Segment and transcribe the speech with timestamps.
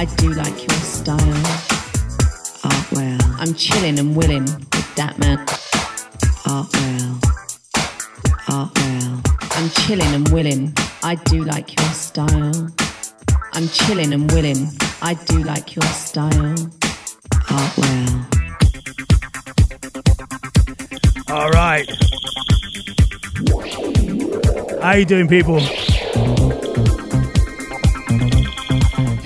[0.00, 1.46] I do like your style.
[2.64, 3.18] Art well.
[3.38, 5.38] I'm chilling and willing with that man.
[6.46, 7.20] Art well.
[8.48, 9.22] Art well.
[9.58, 10.72] I'm chilling and willing.
[11.02, 12.72] I do like your style.
[13.52, 14.68] I'm chilling and willing.
[15.02, 16.56] I do like your style.
[17.50, 18.26] Art well.
[21.28, 21.86] All right.
[24.80, 25.60] How you doing, people?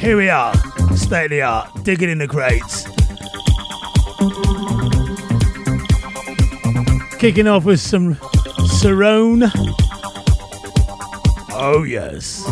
[0.04, 0.52] Here we are,
[1.05, 2.85] state of the art, digging in the crates.
[7.19, 8.15] Kicking off with some
[8.80, 9.51] Cerrone.
[11.52, 12.43] Oh, yes.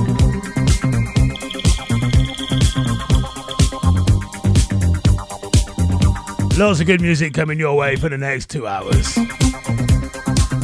[6.59, 9.15] Lots of good music coming your way for the next two hours.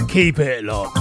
[0.08, 0.98] Keep it locked.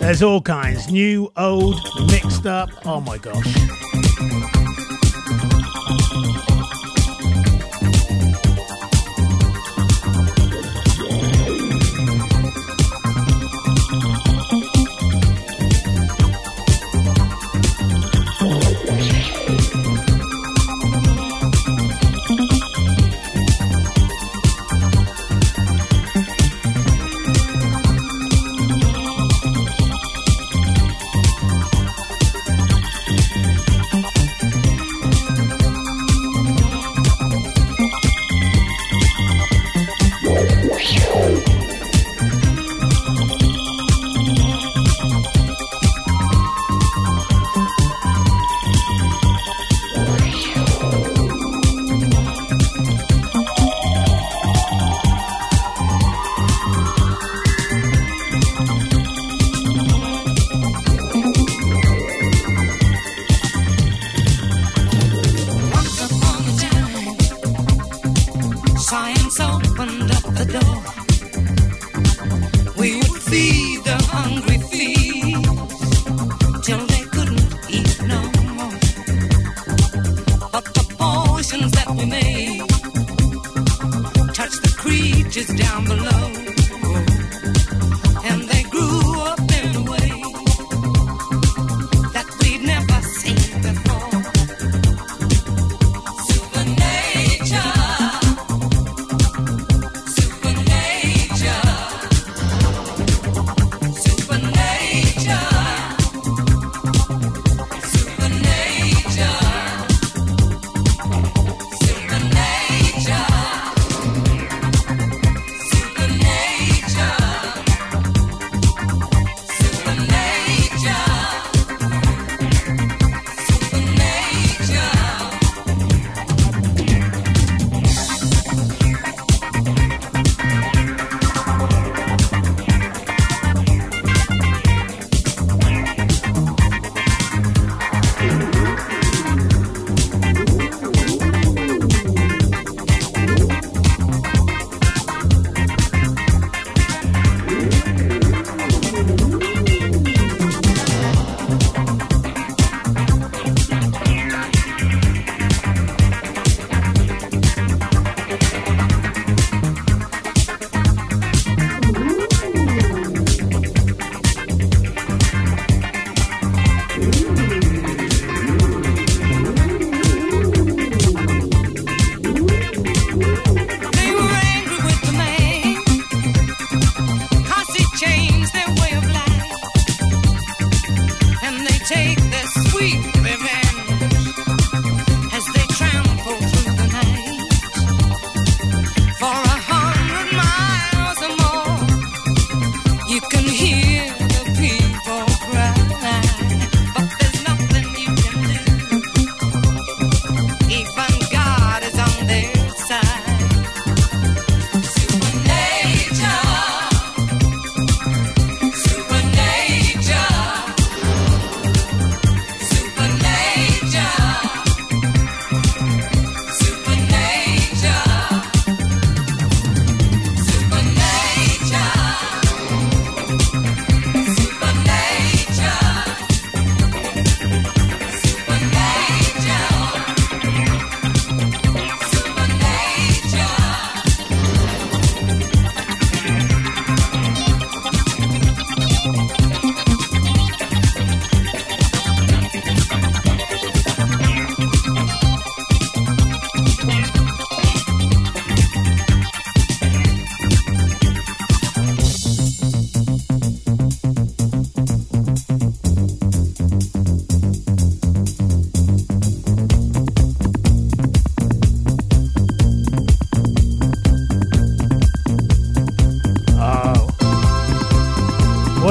[0.00, 1.76] There's all kinds new, old,
[2.10, 2.70] mixed up.
[2.84, 3.83] Oh my gosh.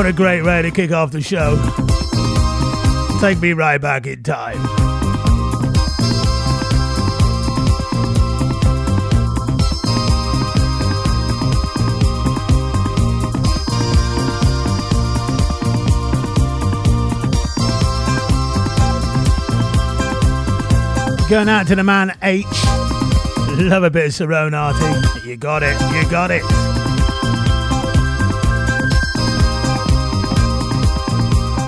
[0.03, 1.55] What a great way to kick off the show.
[3.21, 4.61] Take me right back in time.
[21.29, 22.45] Going out to the man H.
[23.57, 25.25] Love a bit of Cerrone Artie.
[25.25, 26.72] You got it, you got it.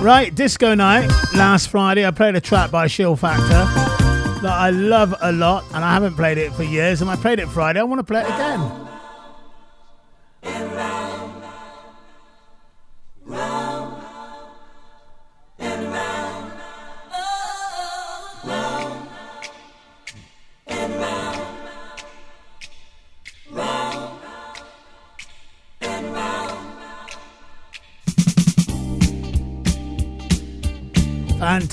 [0.06, 2.06] Right, disco night last Friday.
[2.06, 6.14] I played a track by Chill Fac-torr that I love a lot, and I haven't
[6.14, 7.00] played it for years.
[7.02, 7.80] And I played it Friday.
[7.80, 8.85] I want to play it again.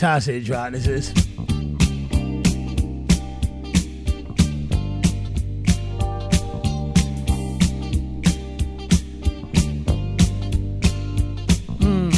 [0.03, 1.09] Fantastic track this is.
[11.79, 12.09] Hmm.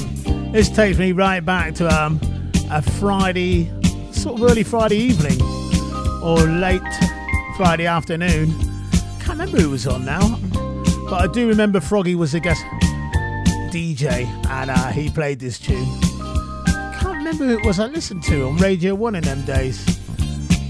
[0.51, 2.19] This takes me right back to um,
[2.71, 3.71] a Friday,
[4.11, 5.39] sort of early Friday evening
[6.23, 6.81] or late
[7.55, 8.49] Friday afternoon.
[9.19, 10.39] Can't remember who was on now,
[11.07, 12.63] but I do remember Froggy was the guest
[13.71, 16.04] DJ and uh, he played this tune
[17.25, 19.83] remember who it was I listened to on Radio 1 in them days.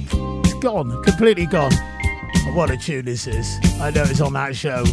[0.10, 1.74] It's gone, completely gone.
[2.54, 3.58] What a tune this is.
[3.82, 4.86] I know it's on that show.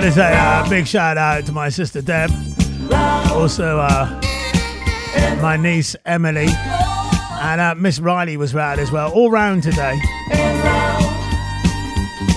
[0.00, 2.30] Gonna say a uh, big shout out to my sister Deb,
[3.32, 4.20] also uh,
[5.42, 9.10] my niece Emily, and uh, Miss Riley was round as well.
[9.12, 9.98] All round today.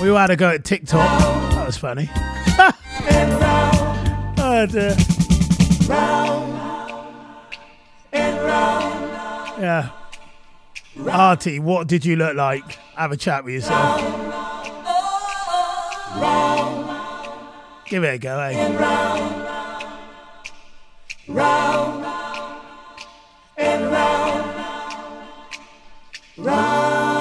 [0.00, 1.20] We all had to go at TikTok.
[1.52, 2.10] That was funny.
[4.38, 4.96] oh dear.
[9.60, 9.90] Yeah.
[11.08, 12.72] Artie, what did you look like?
[12.96, 14.21] Have a chat with yourself.
[17.92, 18.52] Give it a go, eh?
[18.52, 19.44] And round,
[21.28, 22.06] round,
[23.58, 24.56] and round,
[26.38, 27.12] round.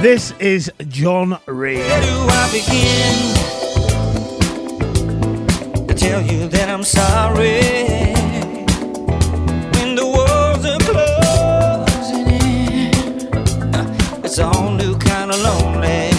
[0.00, 1.82] This is John Reid
[6.14, 7.60] tell you that I'm sorry.
[9.74, 12.92] When the walls are closing in,
[14.24, 16.10] it's a whole new kind of lonely.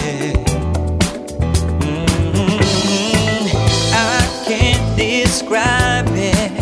[1.80, 3.46] Mm-hmm.
[3.94, 6.52] I can't describe it.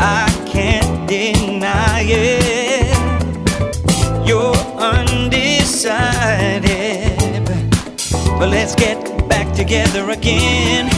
[0.00, 2.96] I can't deny it.
[4.26, 4.56] You're
[4.92, 5.84] undecided,
[8.36, 10.97] but let's get back together again.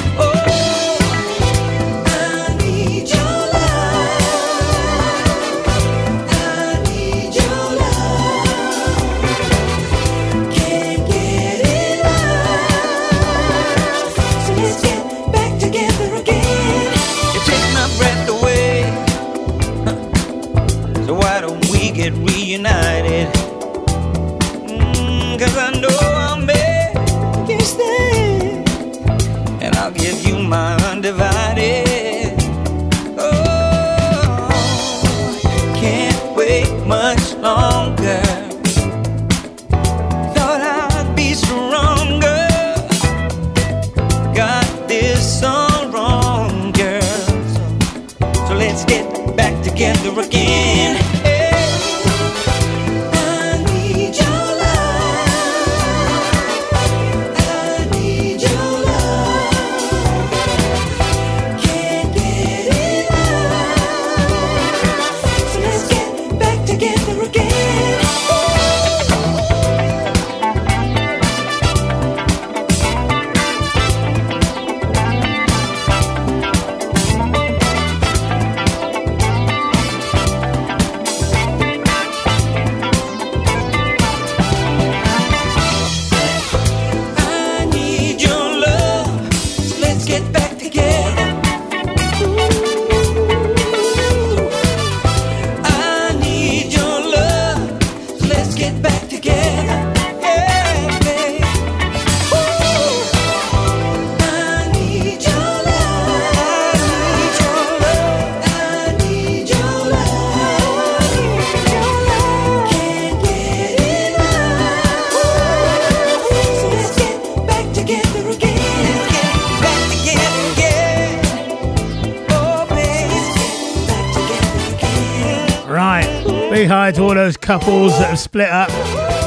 [126.94, 128.70] To all those couples that have split up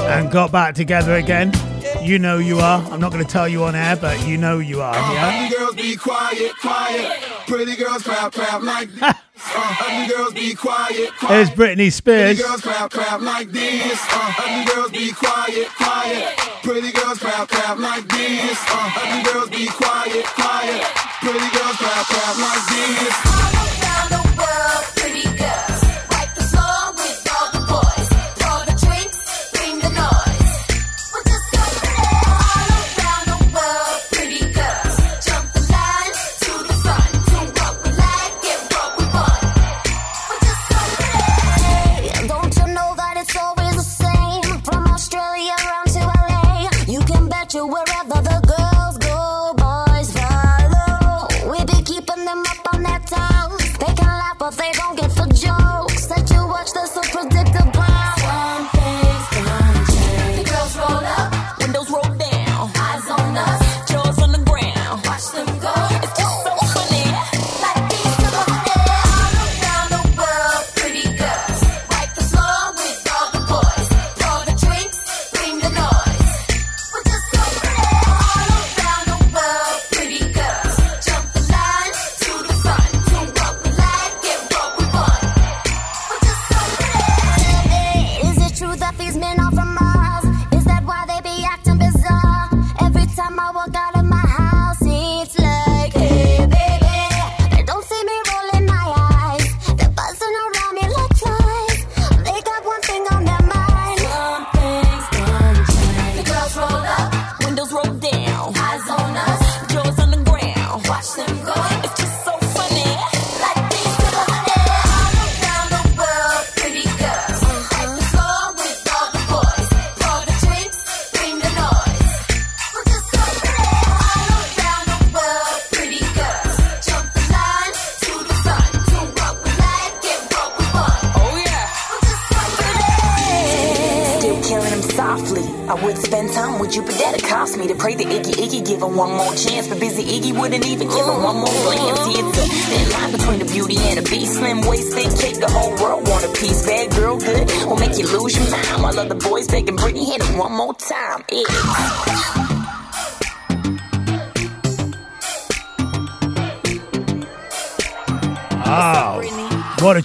[0.10, 1.52] and got back together again.
[2.02, 2.82] You know you are.
[2.92, 4.94] I'm not going to tell you on air, but you know you are.
[4.96, 5.46] Yeah.
[5.46, 7.22] Ugly girls be quiet, quiet.
[7.48, 9.02] Pretty girls clap, clap like this.
[9.04, 9.14] uh,
[9.82, 11.30] ugly girls be quiet, quiet.
[11.30, 12.38] There's Britney Spears.
[12.38, 14.00] Pretty girls clap, clap like this.
[14.10, 16.38] Uh, ugly girls be quiet, quiet.
[16.64, 18.60] Pretty girls clap, clap like this.
[18.68, 20.82] Uh, ugly girls be quiet, quiet.
[21.22, 23.93] Pretty girls clap, clap like this.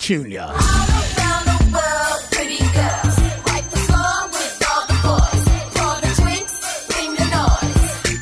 [0.09, 0.47] Junior.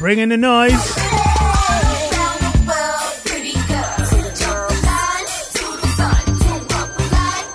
[0.01, 0.72] Bringing the noise.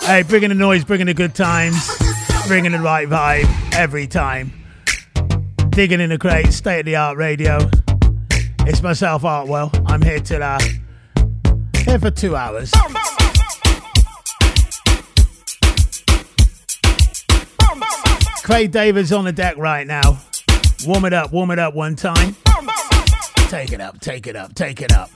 [0.06, 1.92] Hey, bringing the noise, bringing the good times,
[2.48, 4.54] bringing the right vibe every time.
[5.72, 7.58] Digging in the crate, state of the art radio.
[8.60, 9.74] It's myself, Artwell.
[9.88, 10.58] I'm here till uh,
[11.84, 12.72] here for two hours.
[18.52, 20.20] Craig David's on the deck right now.
[20.86, 22.36] Warm it up, warm it up one time.
[23.48, 25.10] Take it up, take it up, take it up.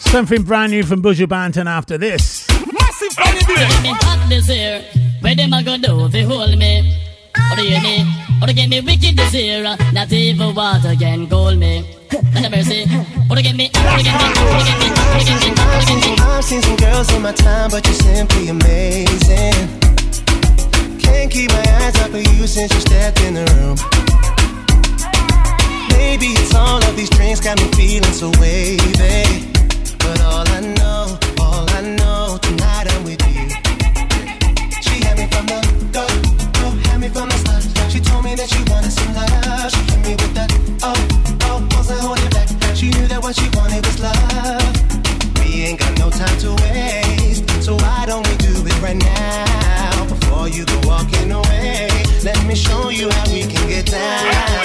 [0.00, 2.48] Something brand new from Buju Banton after this.
[2.50, 4.84] Massive here.
[5.20, 7.00] Where them a go do if hold me?
[7.52, 8.04] Or do you me?
[8.42, 9.62] Or get me wicked this here?
[9.92, 11.88] Not even water can cool me.
[12.34, 12.82] Not mercy.
[13.30, 13.68] Or get me?
[13.68, 14.26] Or get me?
[14.50, 14.90] Or get me?
[14.90, 16.16] Or get me?
[16.24, 19.93] I've seen some girls in my time, but you're simply amazing.
[21.04, 23.76] Can't keep my eyes off of you since you stepped in the room.
[25.90, 29.50] Maybe it's all of these drinks got me feeling so wavy.
[29.98, 33.48] But all I know, all I know, tonight I'm with you.
[34.84, 35.60] She had me from the
[35.92, 36.04] go,
[36.60, 37.62] go, had me from the start.
[37.90, 39.70] She told me that she wanted some love.
[39.72, 40.50] She hit me with that,
[40.82, 40.94] oh,
[41.48, 42.48] oh, wasn't holding back.
[42.76, 44.72] She knew that what she wanted was love.
[45.40, 46.73] We ain't got no time to waste,
[52.54, 54.63] show you how we can get down.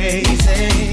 [0.00, 0.89] Crazy.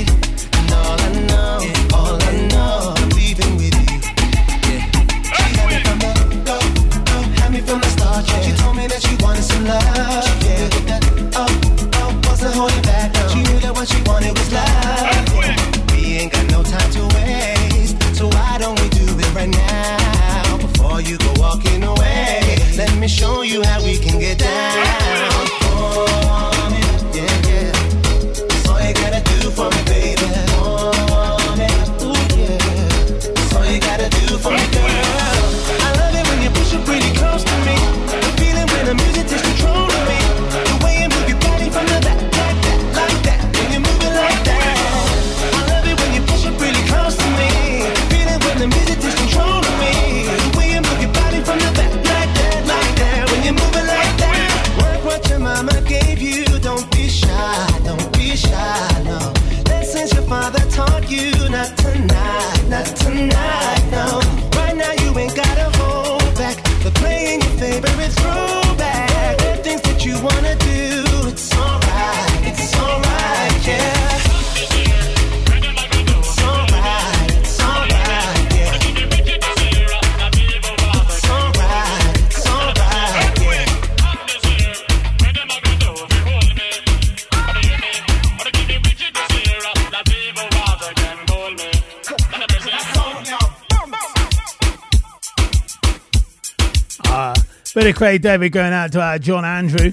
[97.17, 97.33] Uh,
[97.73, 99.91] bit of Craig David going out to our John Andrew.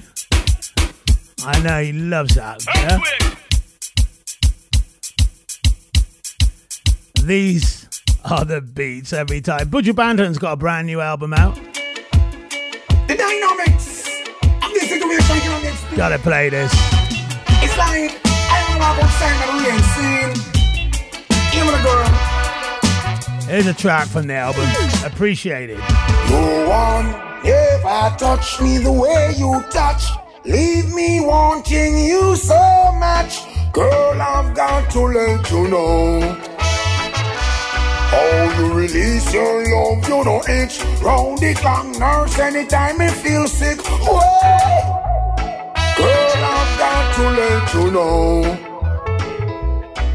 [1.43, 2.63] I know he loves that.
[2.75, 2.99] Yeah?
[7.23, 7.89] These
[8.25, 9.71] are the beats every time.
[9.71, 11.55] Buju Banton's got a brand new album out.
[13.07, 14.07] The dynamics
[14.61, 16.71] of this situation can be Gotta play this.
[17.63, 20.29] It's like I don't know about Simon Rain scene.
[21.59, 22.05] Even a girl.
[23.49, 24.69] Here's a track from the album.
[25.03, 26.04] Appreciate it.
[26.29, 27.07] No one
[27.45, 30.03] ever touched me the way you touch.
[30.45, 33.41] Leave me wanting you so much.
[33.71, 36.37] Girl, I've got to let you know.
[38.11, 43.47] How you release your love, you know itch round the clock nurse anytime you feel
[43.47, 43.79] sick.
[43.81, 44.19] Whoa.
[45.97, 48.64] Girl, I've got to let you know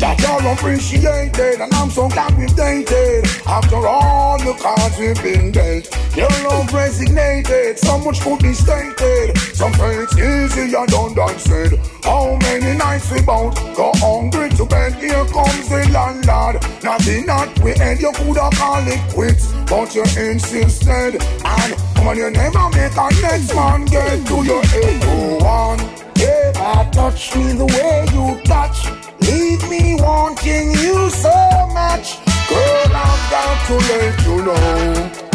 [0.01, 3.27] that you're appreciated, and I'm so glad we've dated.
[3.47, 5.87] After all the cards we've been dealt,
[6.17, 7.79] your love resignated.
[7.79, 9.37] So much could be stated.
[9.55, 11.79] Some it's easier done than said.
[12.03, 14.95] How many nights we bout go hungry to bed?
[14.95, 16.65] Here comes the landlord.
[16.83, 21.21] Nothing not we end, you coulda called it quits, but you insisted.
[21.45, 21.75] And
[22.07, 25.79] when you never make a next man get to your head, go on.
[26.21, 29.00] Ever touch me the way you touch?
[29.23, 31.35] Leave me wanting you so
[31.73, 32.19] much.
[32.49, 35.31] Girl, I've got to let you know.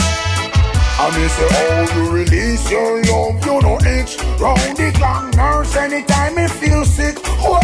[0.97, 5.75] I may say, oh, you release your love, you know itch round the clock nurse
[5.75, 7.17] anytime you feel sick.
[7.39, 7.59] Whoa.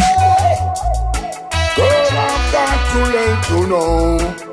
[1.76, 4.51] Girl, I've got to let you know.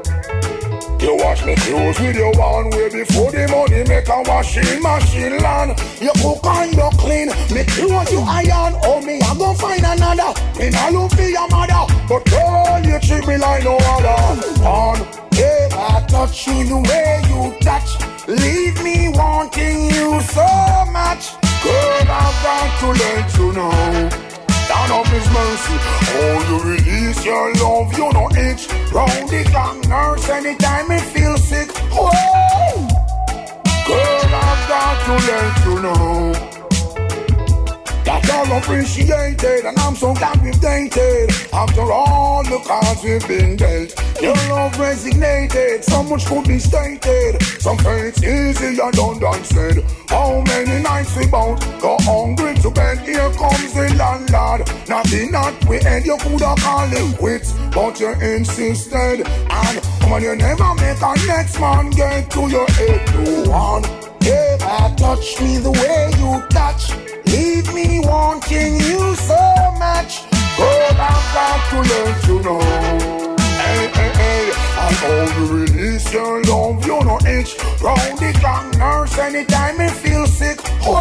[1.00, 5.38] You wash me clothes with your one way before the money make a washing machine
[5.40, 5.80] land.
[6.02, 8.76] You cook and you clean, me clothes you iron.
[8.84, 10.36] Oh me, I go find another.
[10.60, 14.42] Not look for your mother, but girl you treat me like no other.
[14.62, 15.02] One,
[15.40, 17.96] ever touch you the way you touch,
[18.28, 20.46] leave me wanting you so
[20.92, 21.32] much.
[21.64, 24.29] Girl, I've got to let you know
[24.70, 25.78] down of his mercy.
[26.22, 28.70] Oh, you release your love, you know itch.
[28.94, 31.70] Round the clock nurse anytime you feel sick.
[31.92, 32.88] Whoa!
[33.90, 36.59] Girl, I've got to let you know
[38.10, 41.30] that you're appreciated, and I'm so glad we've dated.
[41.54, 45.84] After all the cards we've been dealt, your love resignated.
[45.84, 47.42] So much could be stated.
[47.62, 49.84] Some say it's easier done than said.
[50.08, 53.00] How many nights we bout go hungry to bed?
[53.00, 54.62] Here comes the landlord.
[54.90, 59.28] Nothing not we end, you coulda called it quits, but you insisted.
[59.28, 63.86] And when you never make a next man get to your head, no one
[64.26, 66.92] ever touch me the way you touch.
[67.28, 69.40] Leave me wanting you so
[69.78, 70.24] much.
[70.58, 72.60] Girl, I've got to let you know.
[73.62, 74.52] Hey, hey, hey.
[74.74, 77.56] How you release your love, you know itch.
[77.82, 80.60] Round the clock nurse anytime you feel sick.
[80.82, 81.00] Whoa.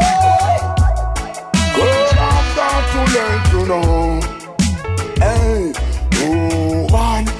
[1.77, 4.21] Girl, I've got to let you know.
[5.18, 5.73] Hey,
[6.90, 7.38] one ever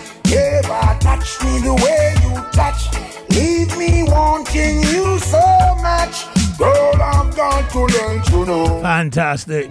[1.29, 2.89] touch me the way you touch.
[3.31, 6.27] Leave me wanting you so much.
[6.59, 8.83] Girl, I've got to let you know.
[8.83, 9.71] Fantastic.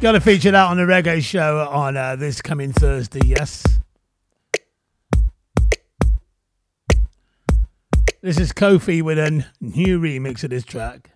[0.00, 3.64] Got to feature that on the reggae show on uh, this coming Thursday, yes.
[8.22, 11.09] This is Kofi with a new remix of this track.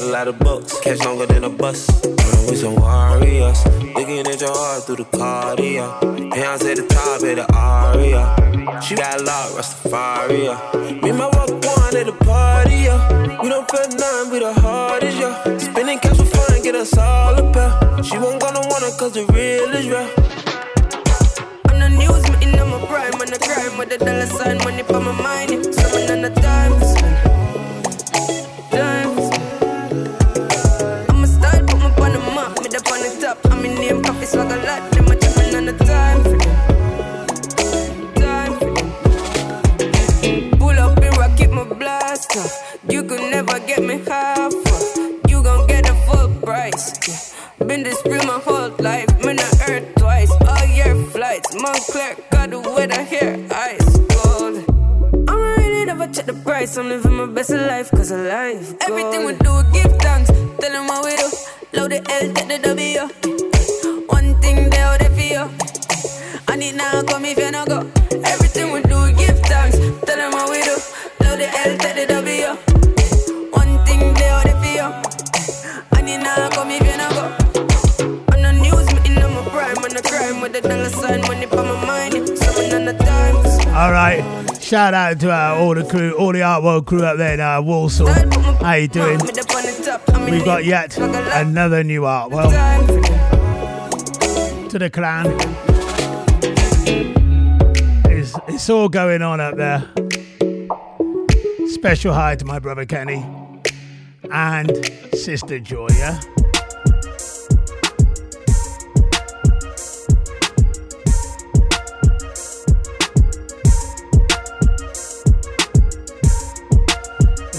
[0.00, 0.78] got a lot of books.
[86.66, 88.08] whole crew up there now, Walsall.
[88.08, 89.20] How you doing?
[90.30, 92.30] We've got yet another new art.
[92.30, 92.50] Well,
[94.68, 95.26] to the clan.
[98.10, 99.88] It's, it's all going on up there.
[101.68, 103.24] Special hi to my brother Kenny
[104.30, 104.74] and
[105.14, 105.88] Sister Joya.
[105.92, 106.20] Yeah?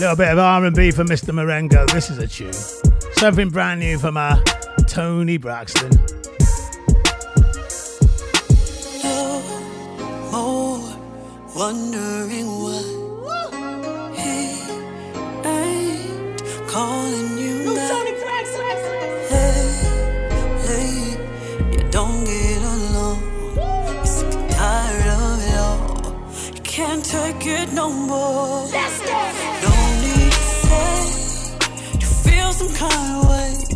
[0.09, 1.33] little bit of R&B for Mr.
[1.33, 1.85] Marengo.
[1.87, 2.53] This is a tune.
[3.15, 4.41] Something brand new from our
[4.87, 5.91] Toni Braxton.
[9.03, 10.79] Oh, oh
[11.57, 12.83] wondering why
[15.45, 18.63] ain't calling you Toni Braxton.
[26.63, 28.67] Can't take it no more.
[28.71, 29.36] Let's go.
[32.57, 33.66] some kind of way.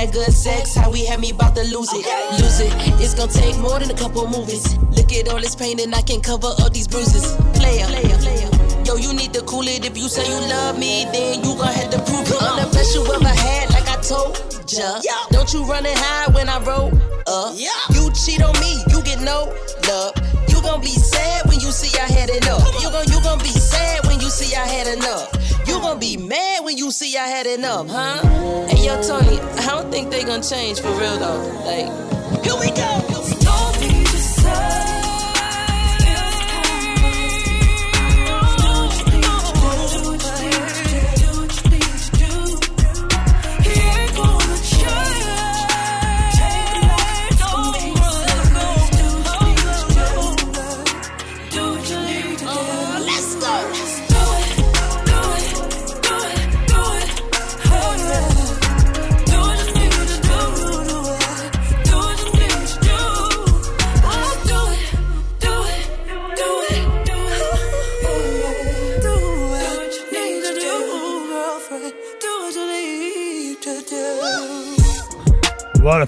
[0.00, 2.00] that good sex, how we had me about to lose it.
[2.00, 2.42] Okay.
[2.42, 4.78] Lose it, it's gonna take more than a couple movies.
[4.96, 7.36] Look at all this pain and I can cover up these bruises.
[7.58, 8.48] Player, player, player.
[8.84, 9.84] Yo, you need to cool it.
[9.84, 12.42] If you say you love me, then you gon' have to prove it.
[12.42, 14.40] I'm the best you ever had, like I told
[14.72, 15.00] ya.
[15.04, 15.20] Yeah.
[15.30, 16.88] Don't you run and hide when I roll
[17.26, 17.52] up.
[17.56, 17.68] Yeah.
[17.92, 19.52] You cheat on me, you get no
[19.88, 20.14] love.
[20.48, 22.64] You gon' be sad when you see I had enough.
[22.80, 25.29] You gon' you gon' be sad when you see I had enough.
[25.70, 28.26] You gonna be mad when you see I had enough, huh?
[28.66, 31.46] Hey, yo, Toni, I don't think they gonna change for real though.
[31.64, 32.99] Like, here we go.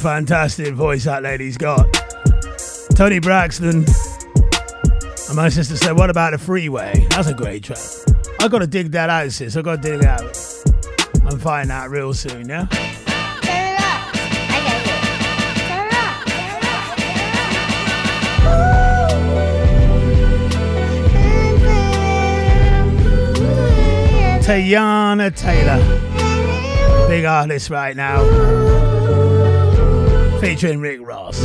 [0.03, 1.87] Fantastic voice that lady's got.
[2.97, 3.85] Toni Braxton.
[5.29, 7.07] And my sister said, What about the freeway?
[7.11, 7.79] That's a great track.
[8.41, 9.57] I gotta dig that out, sis.
[9.57, 10.23] I gotta dig it out.
[11.25, 12.67] And find out real soon, yeah?
[24.43, 27.09] Teyana Taylor.
[27.09, 28.91] Big artist right now.
[30.42, 31.40] Featuring Rick Ross.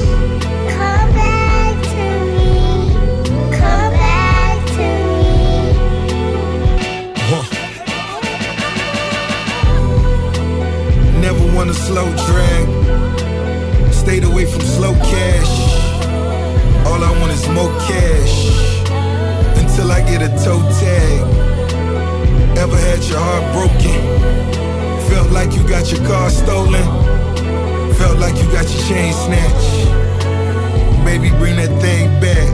[28.87, 29.67] Chain snatch.
[31.03, 32.47] Baby, bring that thing back.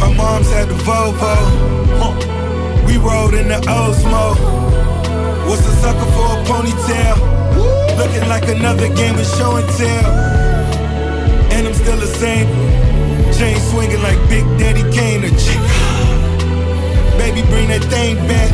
[0.00, 1.36] My mom's had the Volvo.
[2.86, 4.32] We rode in the Osmo.
[5.46, 7.16] Was a sucker for a ponytail.
[7.98, 10.10] Looking like another game of show and tell.
[11.52, 12.48] And I'm still the same.
[13.36, 15.62] Chain swinging like Big Daddy Kane or chick.
[17.20, 18.50] Baby, bring that thing back.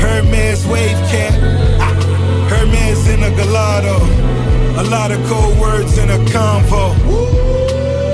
[0.00, 1.34] Hermes wave cap.
[2.50, 4.53] Hermes in a gelato.
[4.76, 6.84] A lot of cold words in a convo.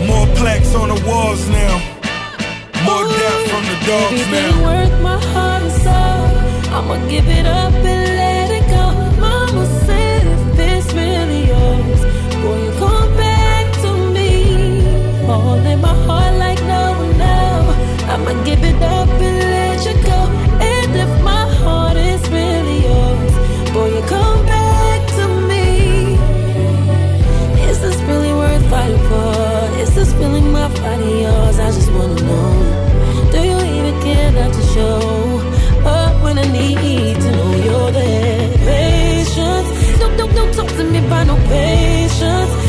[0.07, 1.75] More plaques on the walls now.
[2.85, 4.37] More death from the dogs now.
[4.37, 4.67] Everything now.
[4.69, 6.75] worth my heart and soul.
[6.77, 8.85] I'ma give it up and let it go.
[9.19, 12.01] Mama said if it's really yours,
[12.43, 14.31] boy, you come back to me.
[15.29, 18.03] All in my heart like no one knows.
[18.13, 19.09] I'ma give it up
[31.01, 31.59] my yours?
[31.59, 33.31] I just wanna know.
[33.33, 34.99] Do you even care enough to show
[35.85, 38.49] up when I need to know you're there?
[38.59, 42.60] Patience, don't don't don't talk to me about no patience.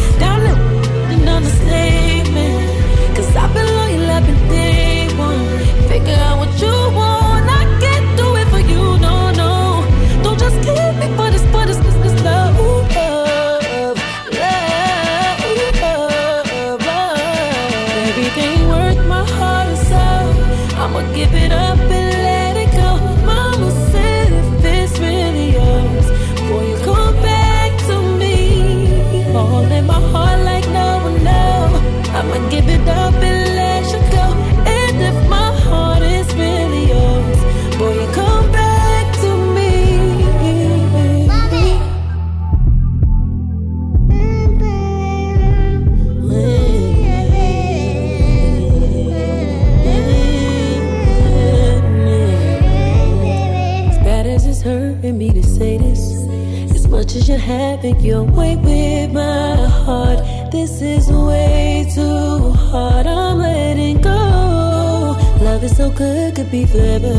[57.91, 60.19] Having your way with my heart,
[60.51, 63.07] this is way too hard.
[63.07, 65.17] I'm letting go.
[65.41, 67.13] Love is so good, could be forever.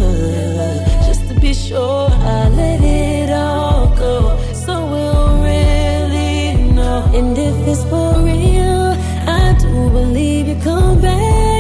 [1.07, 4.39] Just to be sure, I let it all go.
[4.55, 7.11] So we'll really know.
[7.15, 8.95] And if it's for real,
[9.27, 11.52] I do believe you come back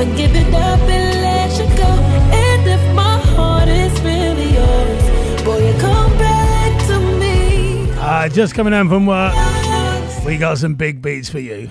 [0.00, 1.84] I'ma give it up and let you go.
[1.84, 7.90] And if my heart is really yours, boy, you come back to me.
[7.98, 9.34] Uh, just coming home from work,
[10.24, 11.68] we got some big beats for you.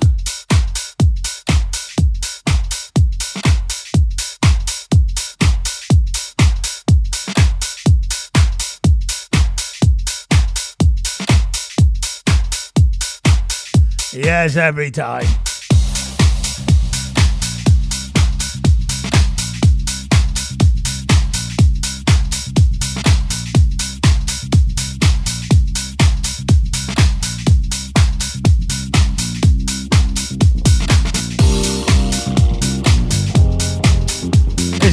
[14.13, 15.25] Yes, every time.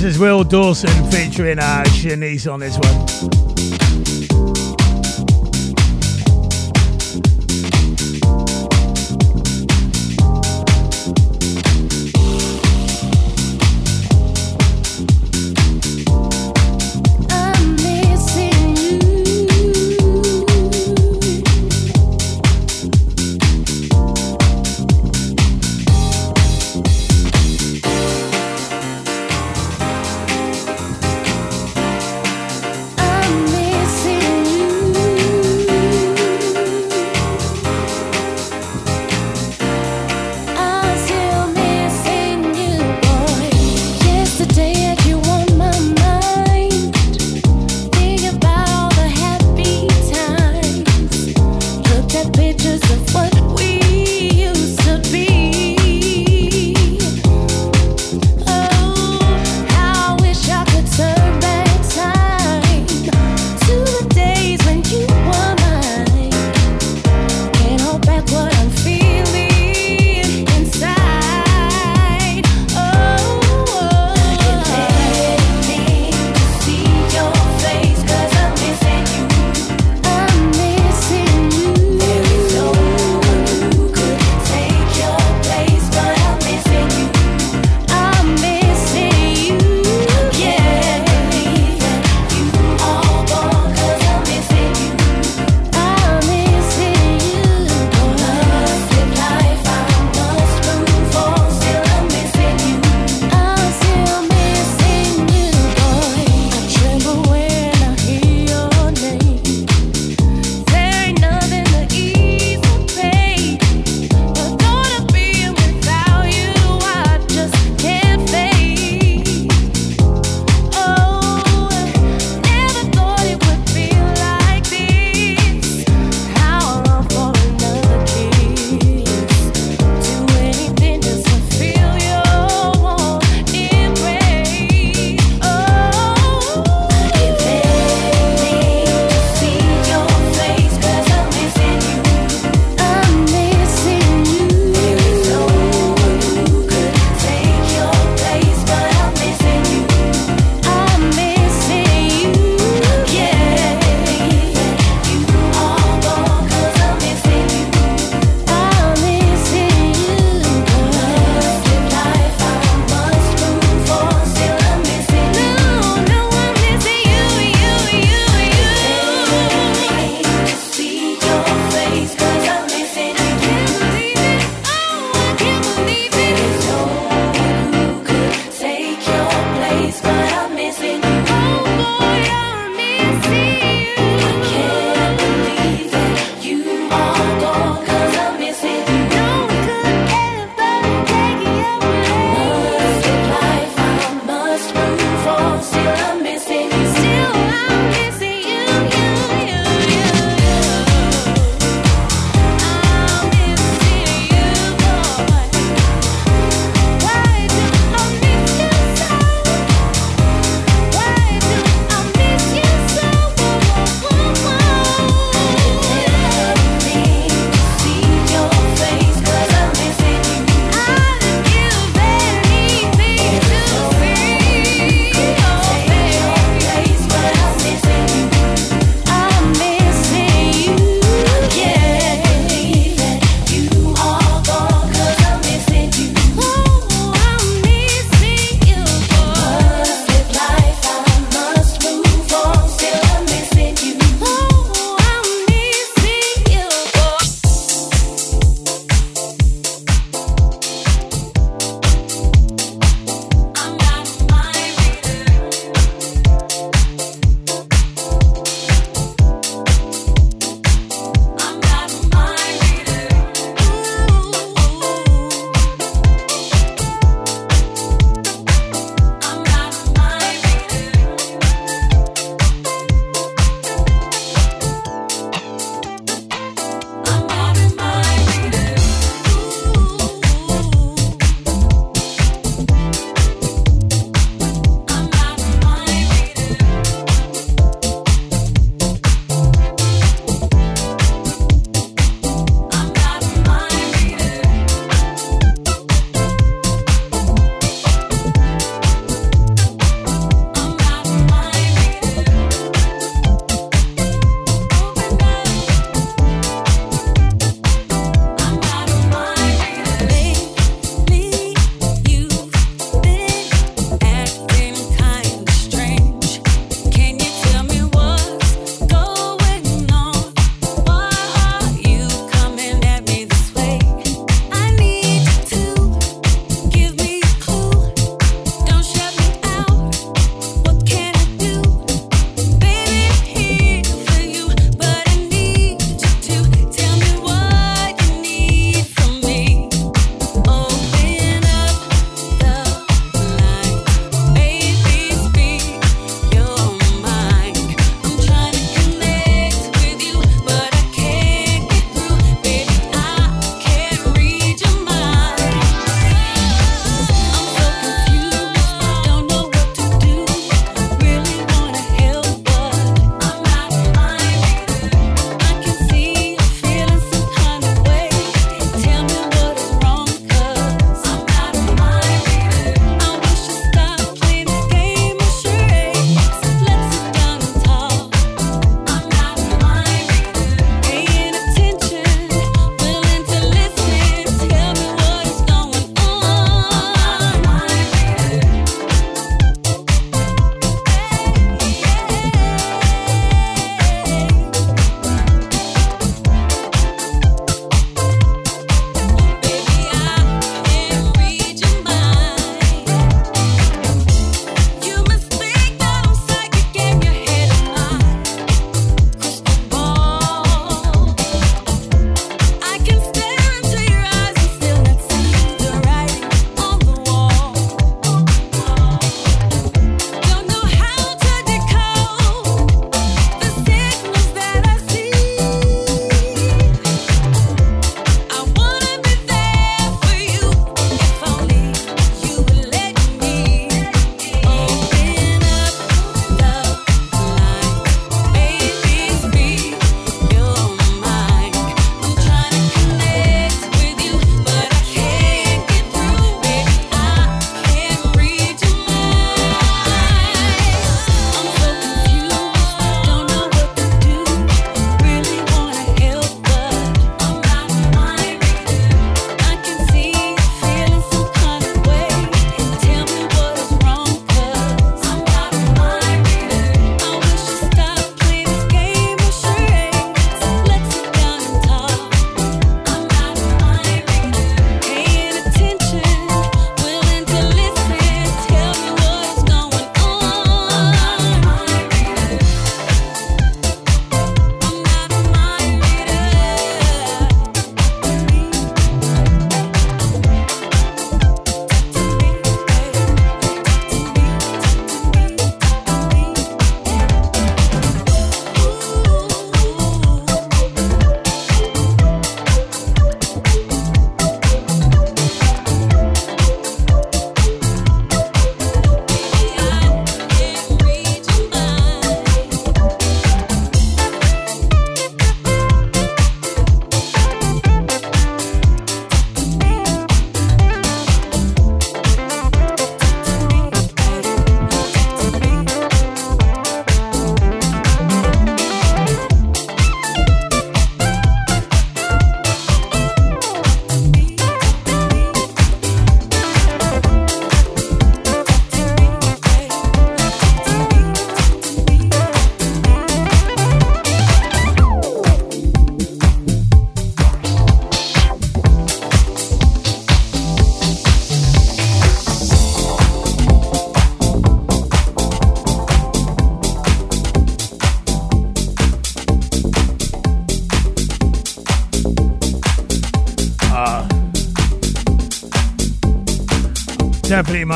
[0.07, 3.55] Is Will Dawson featuring uh, Shanice on this one.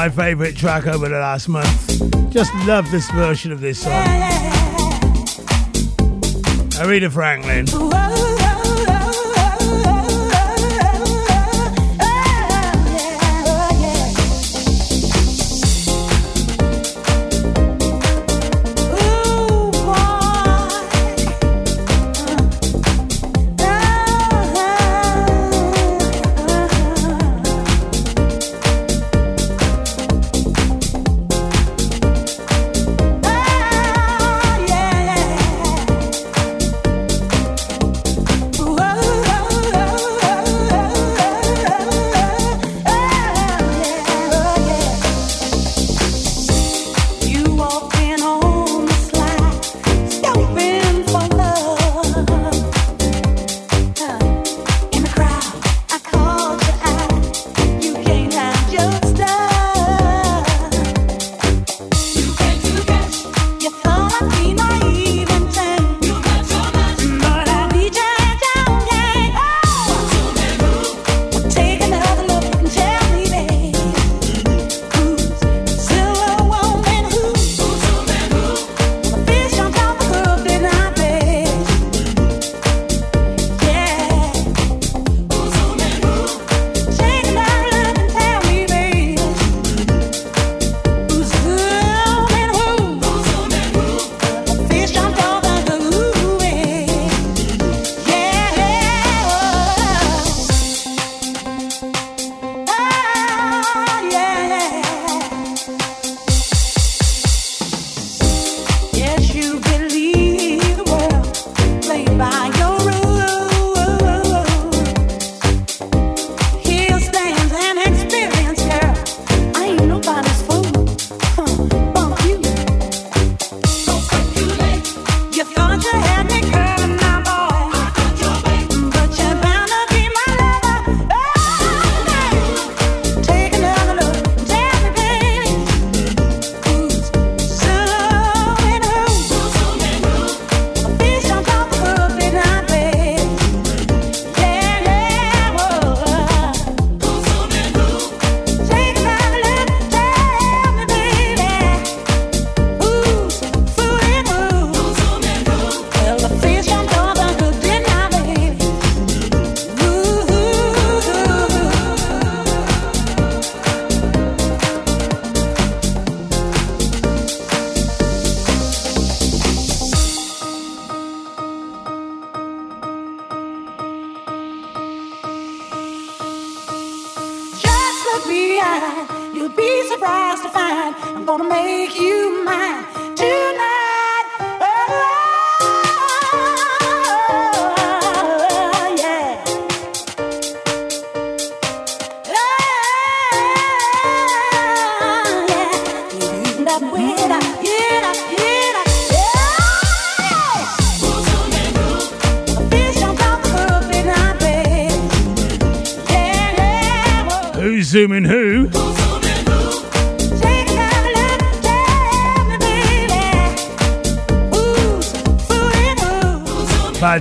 [0.00, 2.32] My favourite track over the last month.
[2.32, 3.92] Just love this version of this song.
[6.80, 7.66] Aretha Franklin.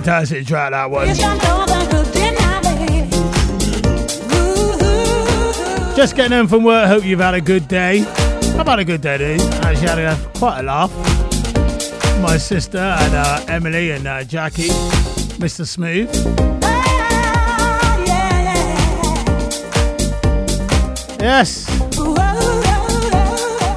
[0.02, 1.06] Fantastic track that one.
[5.94, 6.86] Just getting home from work.
[6.88, 8.00] Hope you've had a good day.
[8.56, 9.42] I've had a good day, dude.
[9.62, 10.90] Actually, had a, quite a laugh.
[12.22, 14.70] My sister and uh, Emily and uh, Jackie,
[15.38, 15.66] Mr.
[15.66, 16.08] Smooth.
[21.20, 21.66] Yes.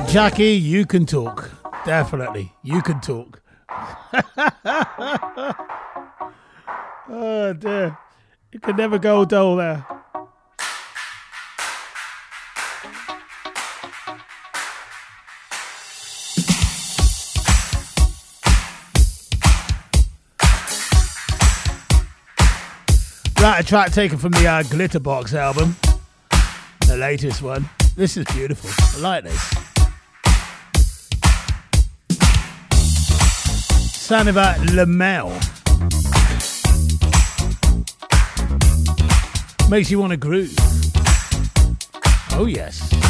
[0.10, 1.52] Jackie, you can talk.
[1.86, 2.54] Definitely.
[2.64, 3.33] You can talk.
[7.46, 7.98] Oh dear.
[8.54, 9.86] You can never go dull there.
[23.42, 25.76] Right, a track taken from the uh, Glitterbox album,
[26.88, 27.70] the latest one.
[27.98, 28.70] This is beautiful.
[28.96, 29.42] I like this.
[33.92, 35.38] Sound about Lamel.
[39.74, 40.54] Makes you want to groove.
[42.34, 43.03] Oh, yes.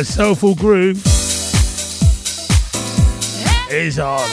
[0.00, 0.96] A soulful groove
[3.70, 4.26] is on.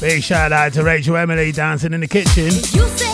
[0.00, 3.09] Big shout out to Rachel Emily dancing in the kitchen.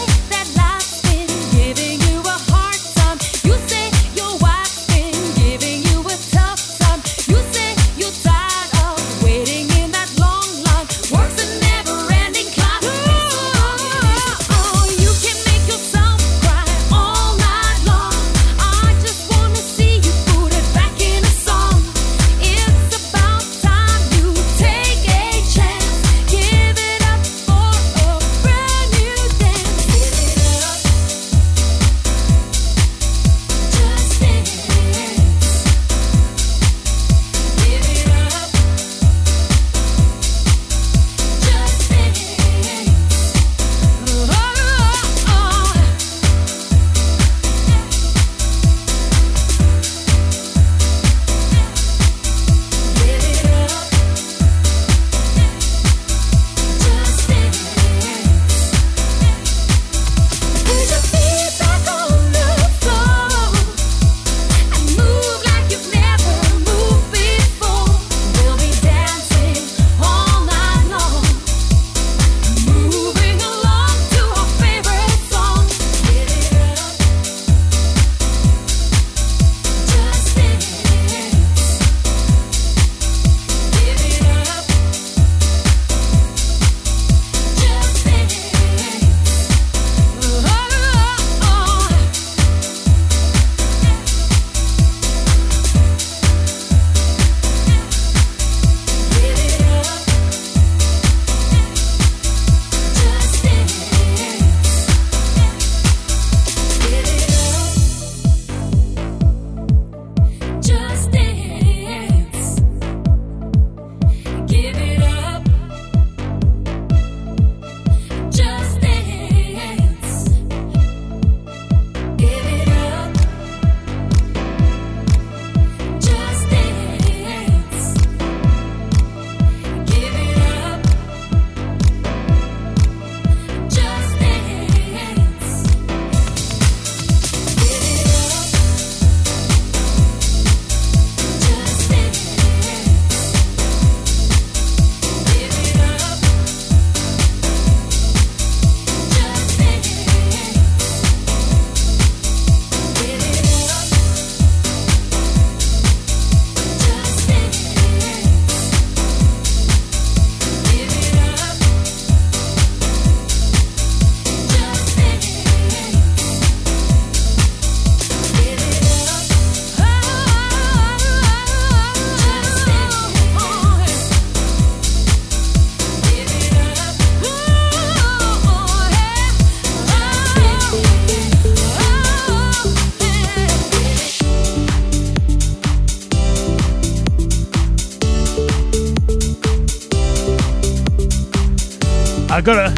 [192.37, 192.69] I gotta,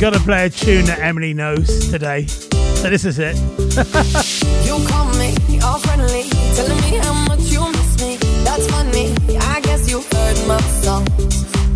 [0.00, 2.24] gotta play a tune that Emily knows today.
[2.26, 3.36] So this is it.
[4.64, 6.24] You call me all friendly,
[6.56, 8.16] telling me how much you miss me.
[8.42, 9.12] That's funny.
[9.36, 10.56] I guess you heard my.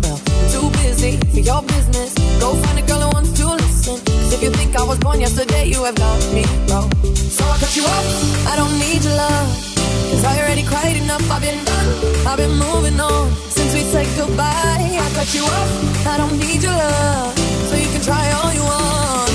[0.01, 0.17] Well,
[0.49, 2.15] too busy for your business.
[2.39, 4.01] Go find a girl who wants to listen.
[4.33, 6.89] if you think I was born yesterday, you have got me wrong.
[7.13, 8.47] So I cut you off.
[8.47, 9.70] I don't need your love.
[10.11, 11.23] Cause I already cried enough.
[11.31, 11.89] I've been done.
[12.27, 14.97] I've been moving on since we said goodbye.
[15.05, 15.71] I cut you off.
[16.07, 17.37] I don't need your love.
[17.69, 19.31] So you can try all you want.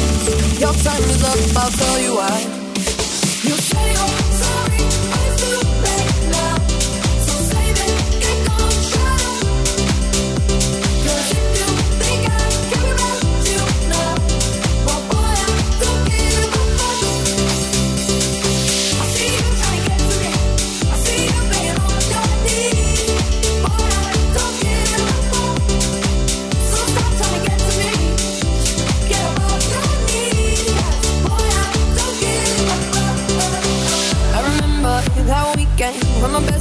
[0.61, 1.63] Your time is up.
[1.63, 2.39] I'll tell you why.
[3.47, 3.87] You say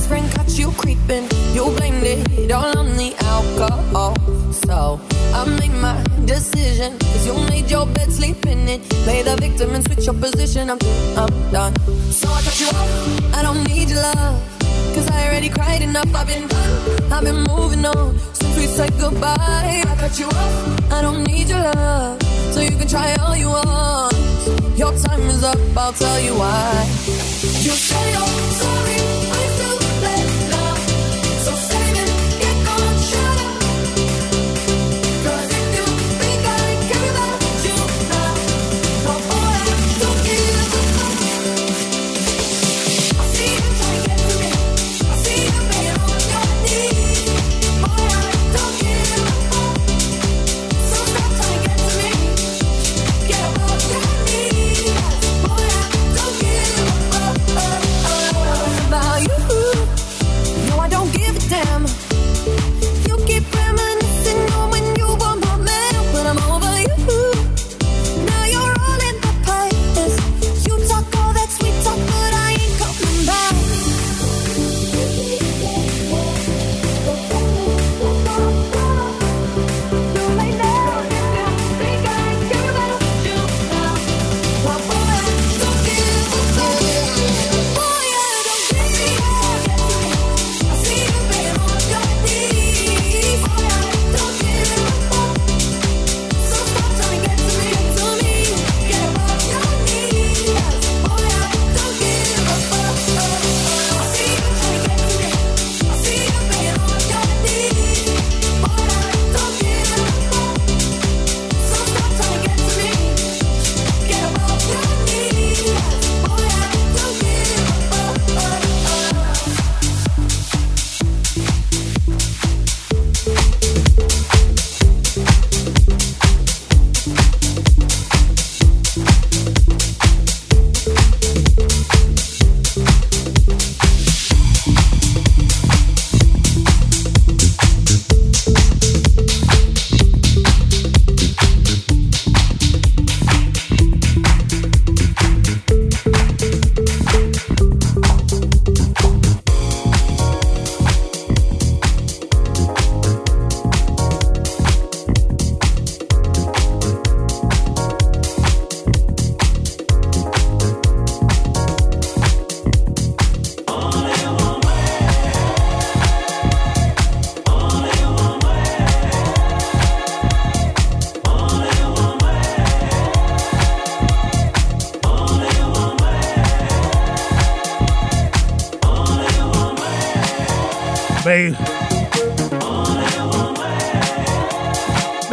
[0.05, 1.27] best friend caught you creeping.
[1.53, 4.15] You blamed it all on the alcohol.
[4.51, 4.99] So
[5.33, 5.95] I made my
[6.25, 6.97] decision.
[6.99, 8.81] Cause you made your bed, sleep in it.
[9.05, 10.69] Play the victim and switch your position.
[10.69, 10.79] I'm,
[11.17, 11.75] I'm done.
[12.11, 13.35] So I cut you off.
[13.35, 14.41] I don't need your love.
[14.95, 16.13] Cause I already cried enough.
[16.13, 16.45] I've been,
[17.11, 19.83] I've been moving on since we said goodbye.
[19.91, 20.91] I cut you off.
[20.91, 22.21] I don't need your love.
[22.53, 24.13] So you can try all you want.
[24.77, 25.57] Your time is up.
[25.77, 26.85] I'll tell you why.
[27.65, 29.04] You say you're sorry.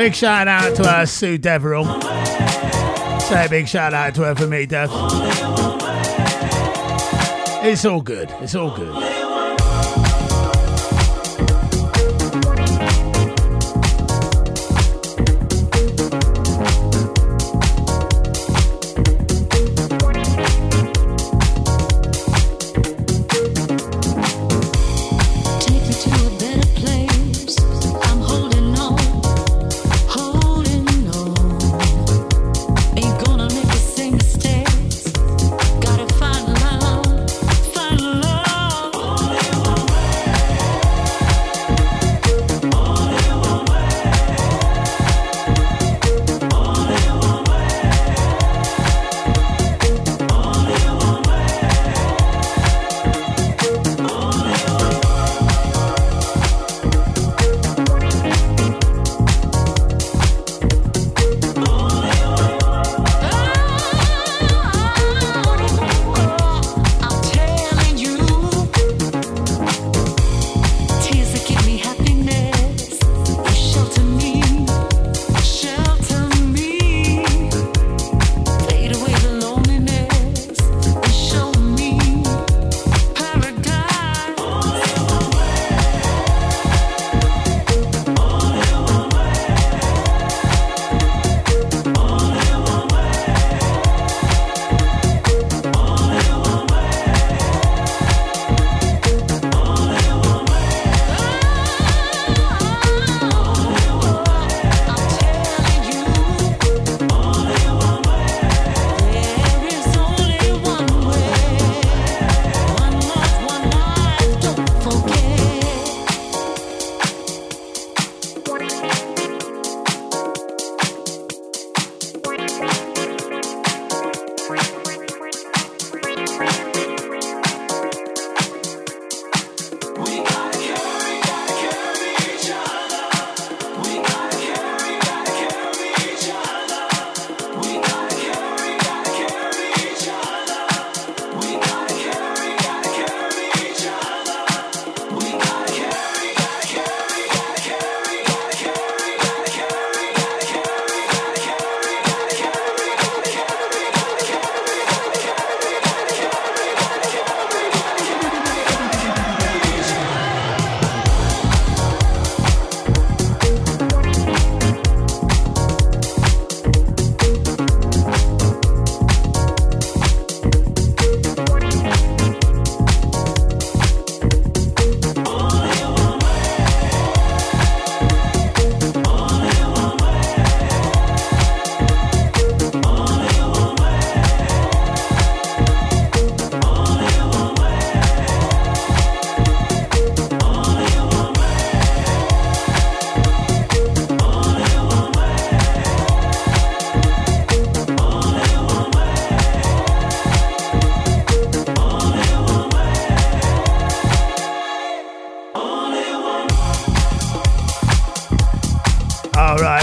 [0.03, 1.84] Big shout out to uh, Sue Deverell.
[3.20, 4.90] Say a big shout out to her for me, Dev.
[7.62, 8.28] It's all good.
[8.40, 9.21] It's all good.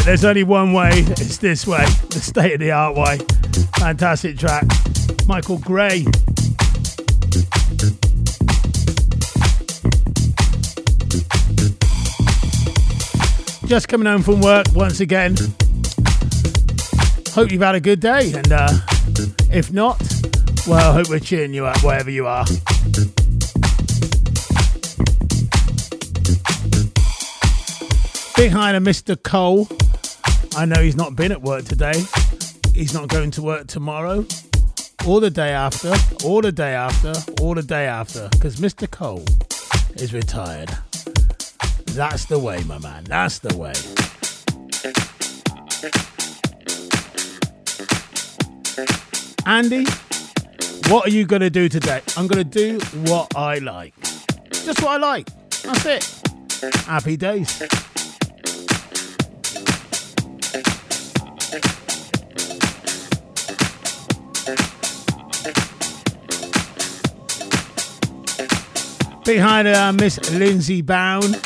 [0.09, 0.89] There's only one way.
[0.91, 3.19] It's this way, the state of the art way.
[3.77, 4.65] Fantastic track.
[5.27, 6.03] Michael Gray.
[13.67, 15.35] Just coming home from work once again.
[17.33, 18.67] Hope you've had a good day, and uh,
[19.51, 20.01] if not,
[20.67, 22.45] well, I hope we're cheering you up wherever you are.
[28.39, 29.21] Hi to Mr.
[29.21, 29.67] Cole.
[30.59, 32.03] I know he's not been at work today.
[32.73, 34.25] He's not going to work tomorrow,
[35.07, 35.93] or the day after,
[36.25, 38.91] or the day after, or the day after, because Mr.
[38.91, 39.23] Cole
[39.95, 40.69] is retired.
[41.85, 43.05] That's the way, my man.
[43.05, 43.71] That's the way.
[49.45, 49.85] Andy,
[50.91, 52.01] what are you going to do today?
[52.17, 53.93] I'm going to do what I like.
[54.51, 55.29] Just what I like.
[55.61, 56.75] That's it.
[56.85, 57.88] Happy days.
[69.25, 71.39] Behind uh, Miss Lindsay Bound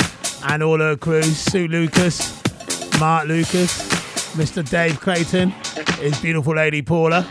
[0.45, 2.41] and all her crew, Sue Lucas,
[2.97, 3.77] Mark Lucas,
[4.35, 4.67] Mr.
[4.67, 5.49] Dave Clayton,
[5.99, 7.27] his beautiful lady Paula.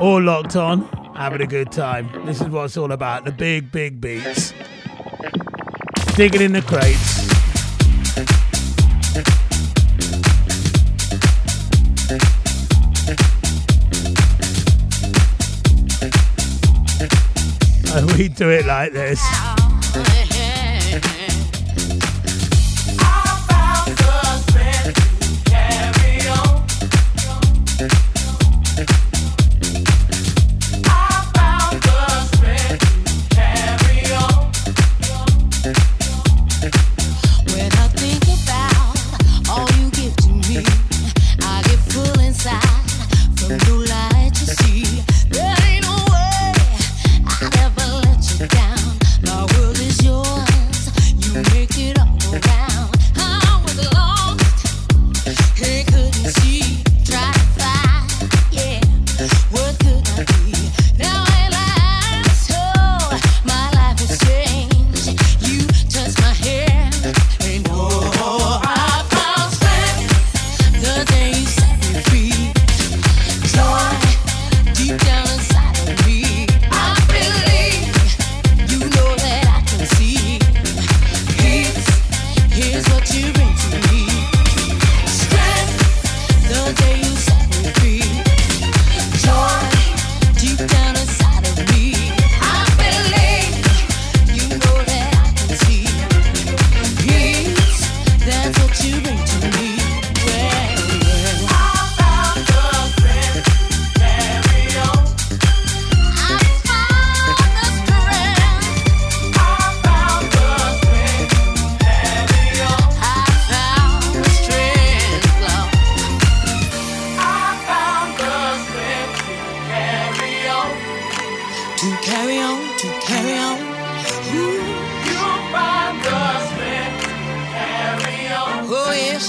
[0.00, 0.82] All locked on,
[1.14, 2.10] having a good time.
[2.24, 4.54] This is what it's all about the big, big beats.
[6.16, 7.41] Digging in the crates.
[18.22, 19.61] We do it like this.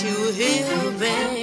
[0.01, 1.42] You will, baby.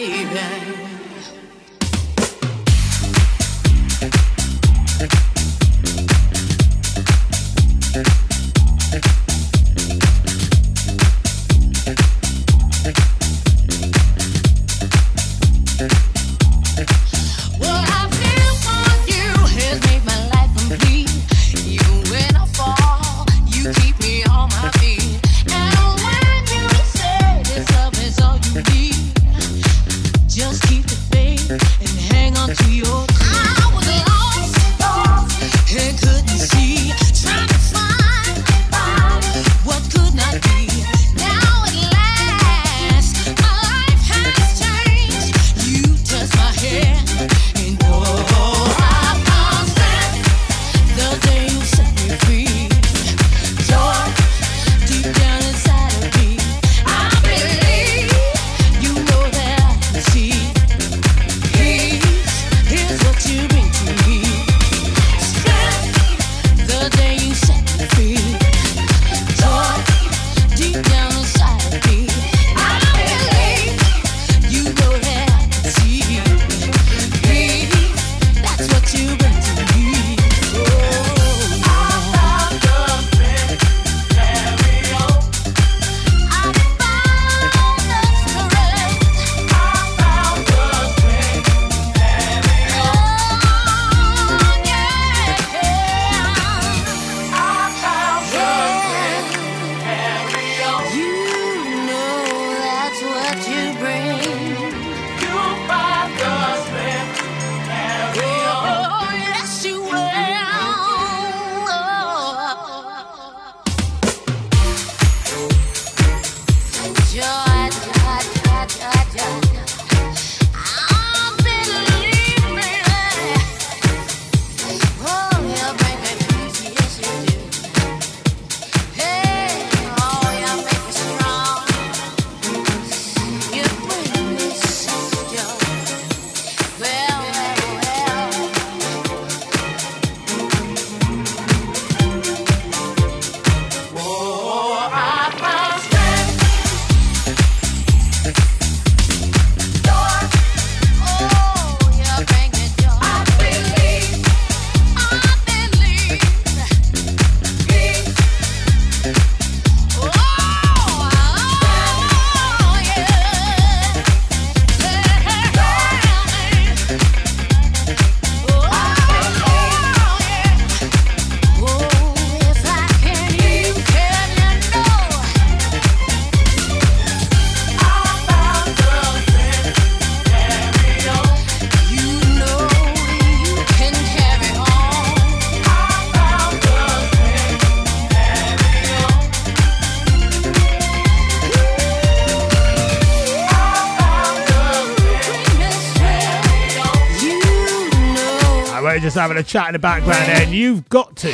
[199.40, 201.32] A chat in the background there, and you've got to,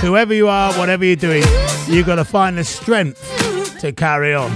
[0.00, 1.42] whoever you are, whatever you're doing,
[1.86, 4.50] you've got to find the strength to carry on,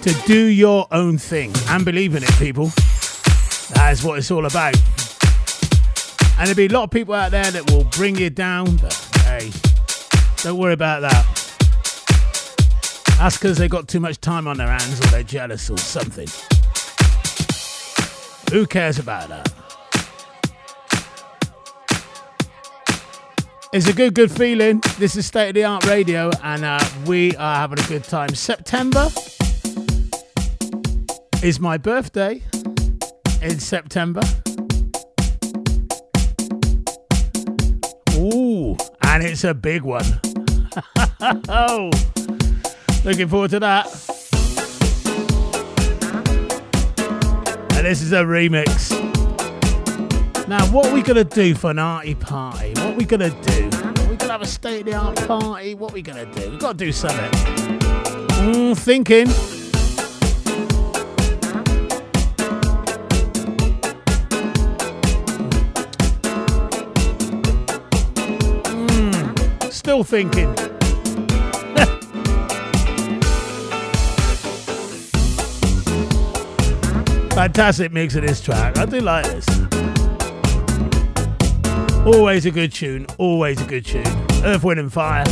[0.00, 2.66] to do your own thing, and believe in it, people.
[3.74, 4.74] That is what it's all about.
[6.38, 8.94] And there'll be a lot of people out there that will bring you down, but
[9.24, 9.50] hey,
[10.38, 11.26] don't worry about that.
[13.18, 16.28] That's because they've got too much time on their hands or they're jealous or something.
[18.52, 19.57] Who cares about that?
[23.70, 24.80] It's a good, good feeling.
[24.98, 28.34] This is State of the Art Radio, and uh, we are having a good time.
[28.34, 29.08] September
[31.42, 32.42] is my birthday
[33.42, 34.22] in September.
[38.14, 40.18] Ooh, and it's a big one.
[41.50, 41.90] oh,
[43.04, 43.86] looking forward to that.
[47.76, 49.17] And this is a remix.
[50.48, 52.70] Now, what are we gonna do for an arty party?
[52.70, 53.64] What are we gonna do?
[54.08, 55.74] we gonna have a state of the art party?
[55.74, 56.52] What are we gonna do?
[56.52, 57.30] We've got to do something.
[58.40, 59.26] Mm, thinking.
[68.64, 70.54] Mm, still thinking.
[77.34, 78.78] Fantastic mix of this track.
[78.78, 79.67] I do like this.
[82.10, 83.06] Always a good tune.
[83.18, 84.06] Always a good tune.
[84.42, 85.24] Earth, Wind and Fire.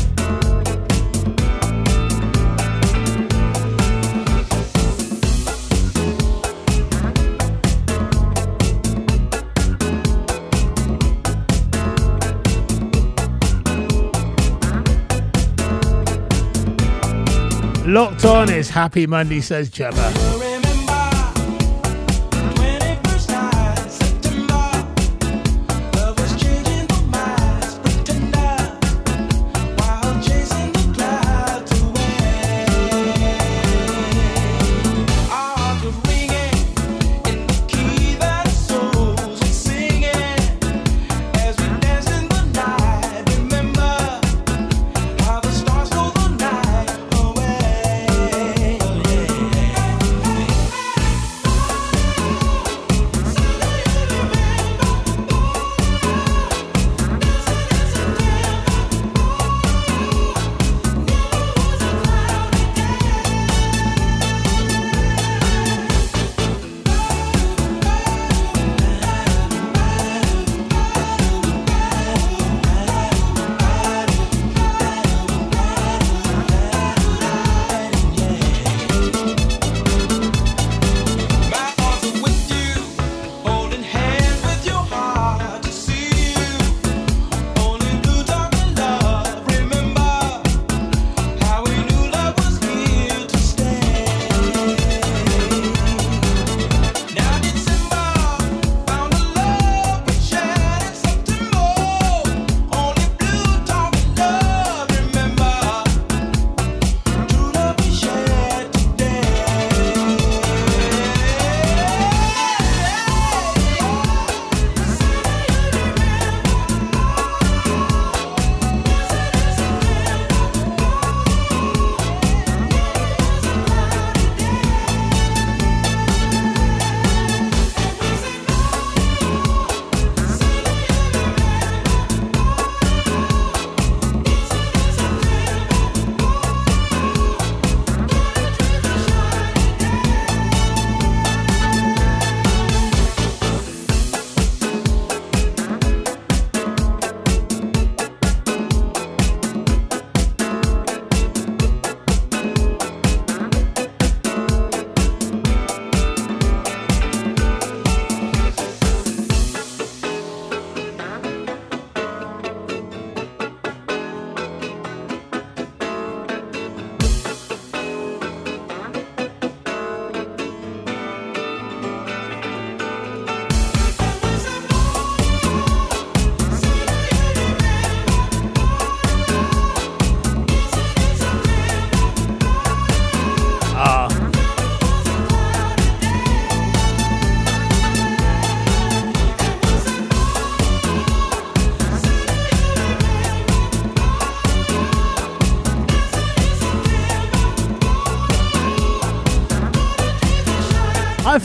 [17.86, 20.45] Locked on is Happy Monday, says Gemma.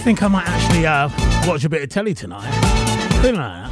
[0.02, 1.10] think I might actually uh,
[1.48, 2.50] watch a bit of telly tonight.
[3.22, 3.72] Feeling like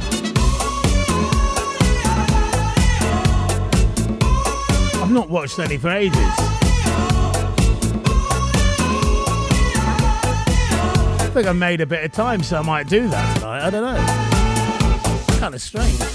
[5.02, 6.16] I've not watched any for ages.
[11.18, 13.66] I think I made a bit of time, so I might do that tonight.
[13.66, 15.38] I don't know.
[15.40, 16.09] Kind of strange.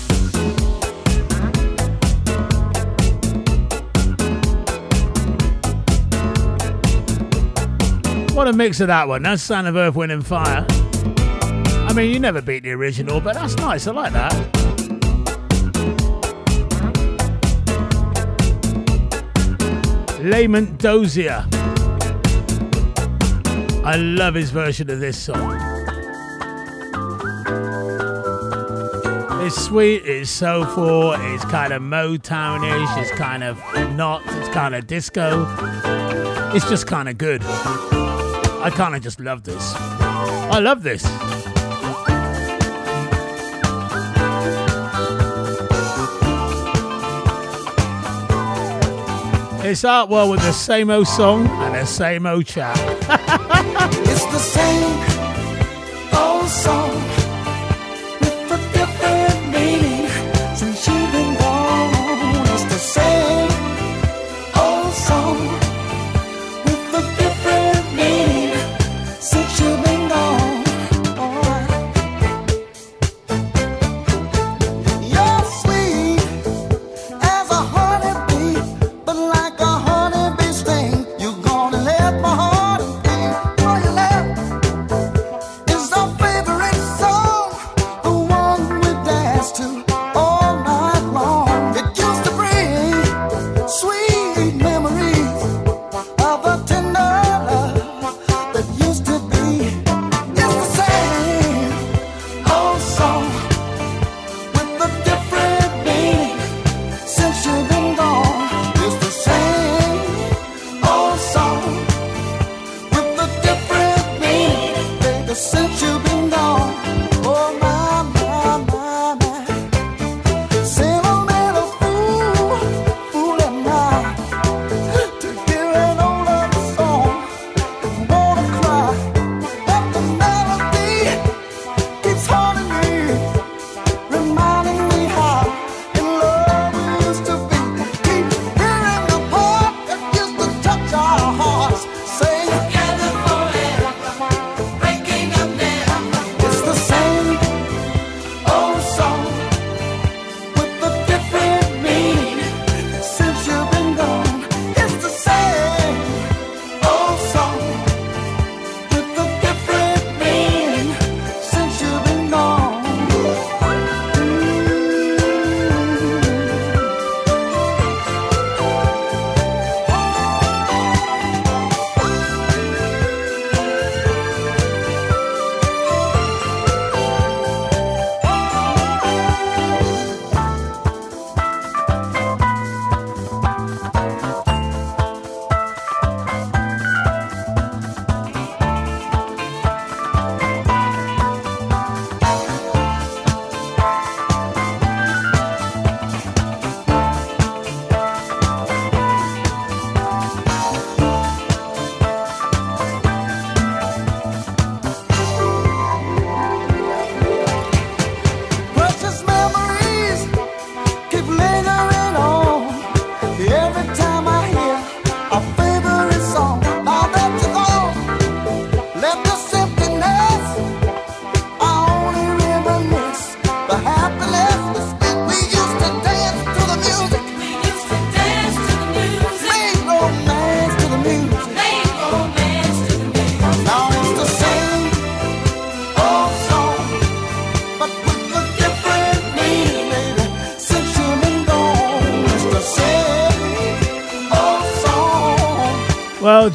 [8.46, 9.24] What a mix of that one.
[9.24, 10.64] That's Sound of Earth, Wind and Fire.
[10.70, 13.88] I mean, you never beat the original, but that's nice.
[13.88, 14.34] I like that.
[20.22, 21.44] Lamont Dozier.
[23.84, 25.56] I love his version of this song.
[29.42, 33.60] It's sweet, it's soulful, it's kind of Motownish, it's kind of
[33.96, 35.48] not, it's kind of disco.
[36.54, 37.42] It's just kind of good.
[38.66, 39.76] I kind of just love this.
[39.76, 41.04] I love this.
[49.64, 52.76] It's Artwell with the same old song and the same old chat.
[54.08, 55.15] It's the same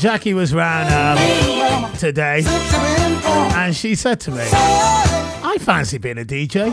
[0.01, 6.72] Jackie was round um, today and she said to me, I fancy being a DJ.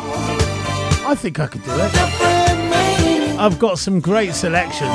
[1.05, 3.37] I think I could do it.
[3.37, 4.89] I've got some great selections.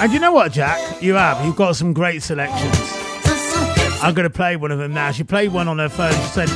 [0.00, 1.02] And you know what, Jack?
[1.02, 1.44] You have.
[1.44, 2.74] You've got some great selections.
[4.02, 5.12] I'm going to play one of them now.
[5.12, 6.12] She played one on her phone.
[6.12, 6.48] She said,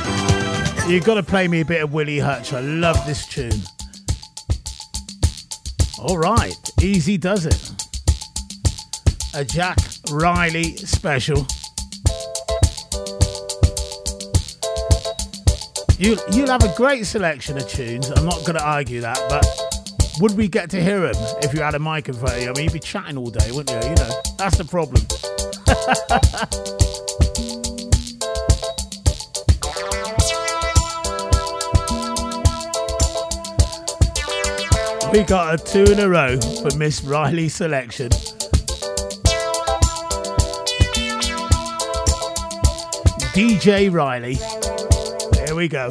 [0.89, 2.51] You've got to play me a bit of Willie Hutch.
[2.51, 3.61] I love this tune.
[5.99, 6.55] All right.
[6.81, 7.71] Easy does it.
[9.35, 9.77] A Jack
[10.11, 11.45] Riley special.
[15.97, 18.09] You, you'll have a great selection of tunes.
[18.09, 19.45] I'm not going to argue that, but
[20.21, 22.49] Would we get to hear him if you had a mic in front of you?
[22.49, 23.89] I mean, you'd be chatting all day, wouldn't you?
[23.89, 25.01] You know, that's the problem.
[35.11, 38.09] we got a two in a row for Miss Riley selection.
[43.35, 44.35] DJ Riley.
[45.45, 45.89] Here we go.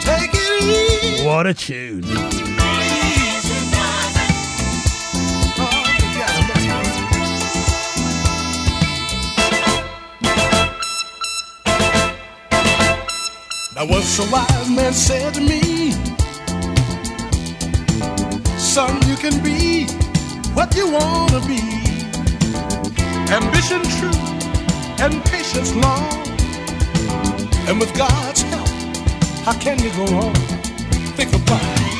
[0.00, 1.26] Take it easy.
[1.26, 2.00] What a tune.
[13.74, 15.75] Now once a wise man said to me,
[18.76, 19.86] Son, you can be
[20.52, 21.62] what you want to be.
[23.32, 24.20] Ambition true
[25.02, 26.12] and patience long.
[27.66, 28.68] And with God's help,
[29.46, 30.34] how can you go on?
[31.16, 31.95] Think about it.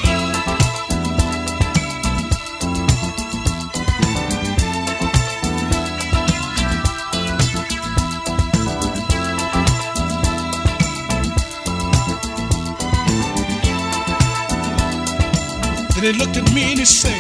[16.07, 17.19] He looked at me and he said,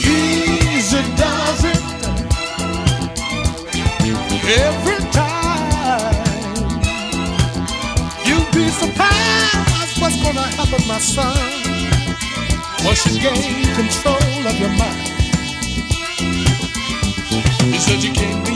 [0.00, 1.82] Easy does it
[4.48, 6.24] every time.
[8.24, 11.36] You'll be surprised what's gonna happen, my son,
[12.82, 15.08] once you gain control of your mind.
[17.72, 18.51] He said you can't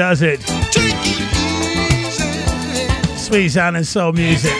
[0.00, 0.40] does it.
[3.18, 4.56] Sweet and soul music.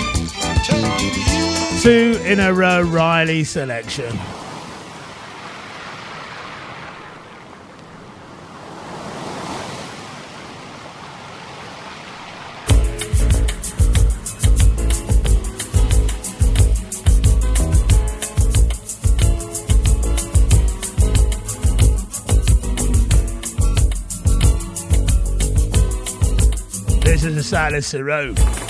[1.80, 4.39] Two in a row Riley selection.
[27.70, 28.69] This is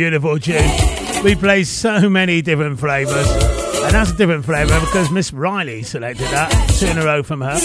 [0.00, 0.64] beautiful tune.
[1.22, 3.28] We play so many different flavours.
[3.84, 6.50] And that's a different flavour because Miss Riley selected that.
[6.78, 7.58] Two in a row from her.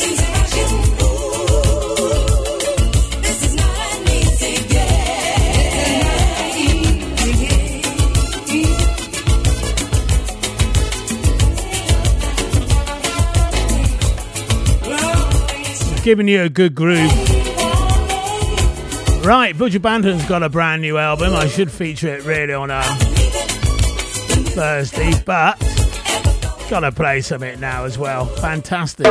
[16.04, 17.35] Giving you a good groove.
[19.26, 21.34] Right, Buju Banton's got a brand new album.
[21.34, 22.84] I should feature it really on um,
[24.54, 25.60] Thursday, but
[26.70, 28.28] gotta play some of it now as well.
[28.28, 29.08] Fantastic.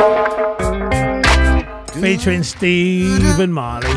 [2.01, 3.93] Featuring Stephen Marley.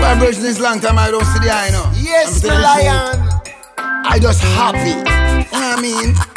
[0.00, 1.92] Why virgin this long time I don't see the eye now?
[1.94, 3.30] Yes, I'm the lion.
[3.78, 4.88] I just happy.
[4.88, 6.29] You know what I mean?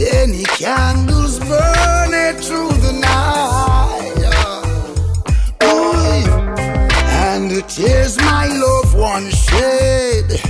[0.00, 4.16] Many candles burning through the night.
[5.62, 6.24] Ooh,
[7.28, 10.40] and the tears my loved one shed.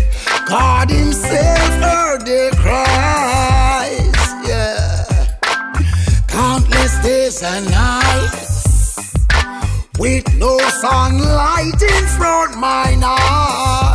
[0.47, 4.23] God Himself heard their cries.
[4.47, 5.05] Yeah,
[6.29, 9.13] countless days and nights
[9.99, 13.90] with no sunlight in front mine eyes.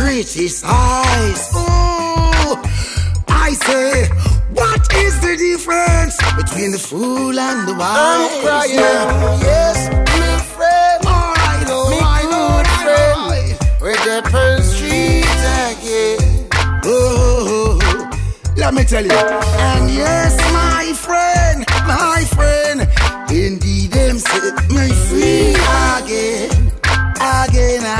[0.00, 1.42] Criticize.
[1.54, 2.56] Ooh,
[3.28, 4.08] I say,
[4.56, 8.32] what is the difference between the fool and the wise?
[8.32, 8.74] I'm crying.
[8.74, 9.40] Yeah.
[9.50, 9.78] Yes,
[10.18, 11.06] my friend.
[11.06, 13.56] All right, all me right, good all right, friend, all right.
[13.84, 16.48] with the first street again.
[16.84, 17.78] Oh,
[18.56, 19.12] let me tell you.
[19.12, 22.78] And yes, my friend, my friend,
[23.30, 25.54] indeed them set me free
[26.00, 26.72] again,
[27.20, 27.99] again, again.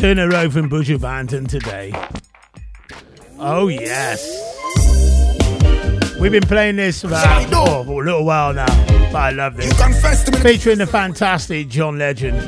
[0.00, 1.92] Turn a row from Buju Banton today.
[3.38, 4.24] Oh, yes.
[6.18, 9.78] We've been playing this for, oh, for a little while now, but I love this.
[9.78, 12.40] Confess to me, Featuring the fantastic John Legend.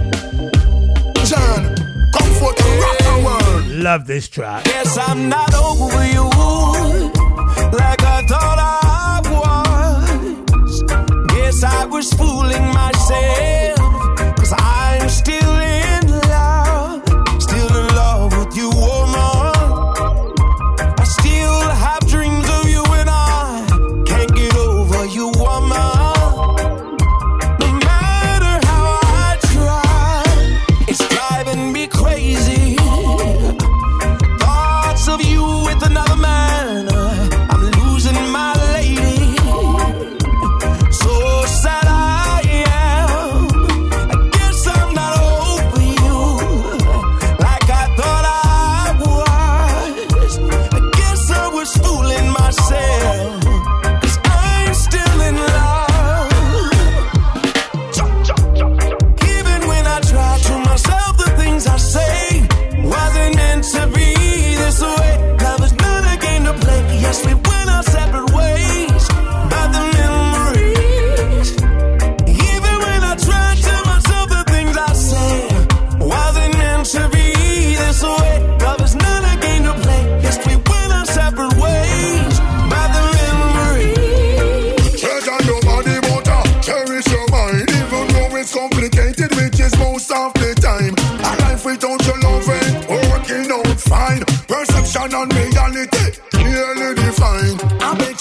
[1.27, 1.77] John.
[2.17, 3.67] Comfort and rock world.
[3.69, 4.65] Love this track.
[4.65, 9.21] Guess I'm not over you like I thought I
[10.65, 10.83] was.
[11.35, 13.62] guess I was fooling myself.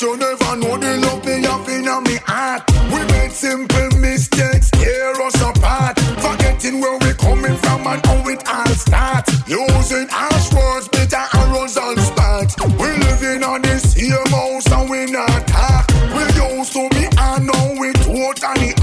[0.01, 2.63] You never know the love me have in me heart.
[2.91, 5.99] We made simple mistakes, tear us apart.
[6.17, 9.31] Forgetting where we coming from and how it all starts.
[9.47, 12.55] Using harsh words, bitter arrows and sparks.
[12.79, 15.85] We living on this here house and we not talk.
[16.15, 18.73] We used to be and now we totally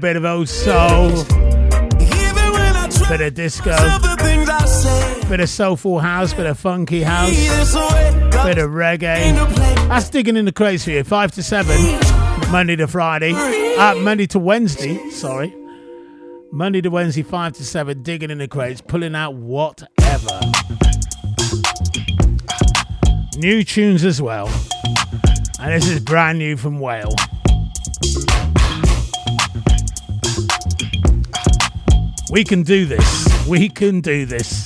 [0.00, 1.10] bit of old soul,
[3.08, 3.76] bit of disco,
[5.28, 7.30] bit of soulful house, bit of funky house,
[8.44, 9.34] bit of reggae.
[9.88, 11.76] That's digging in the crates for you, five to seven,
[12.50, 15.10] Monday to Friday, uh, Monday to Wednesday.
[15.10, 15.54] Sorry,
[16.50, 20.40] Monday to Wednesday, five to seven, digging in the crates, pulling out whatever.
[23.36, 24.48] New tunes as well,
[25.60, 27.14] and this is brand new from Wale.
[32.30, 33.46] We can do this.
[33.48, 34.64] We can do this.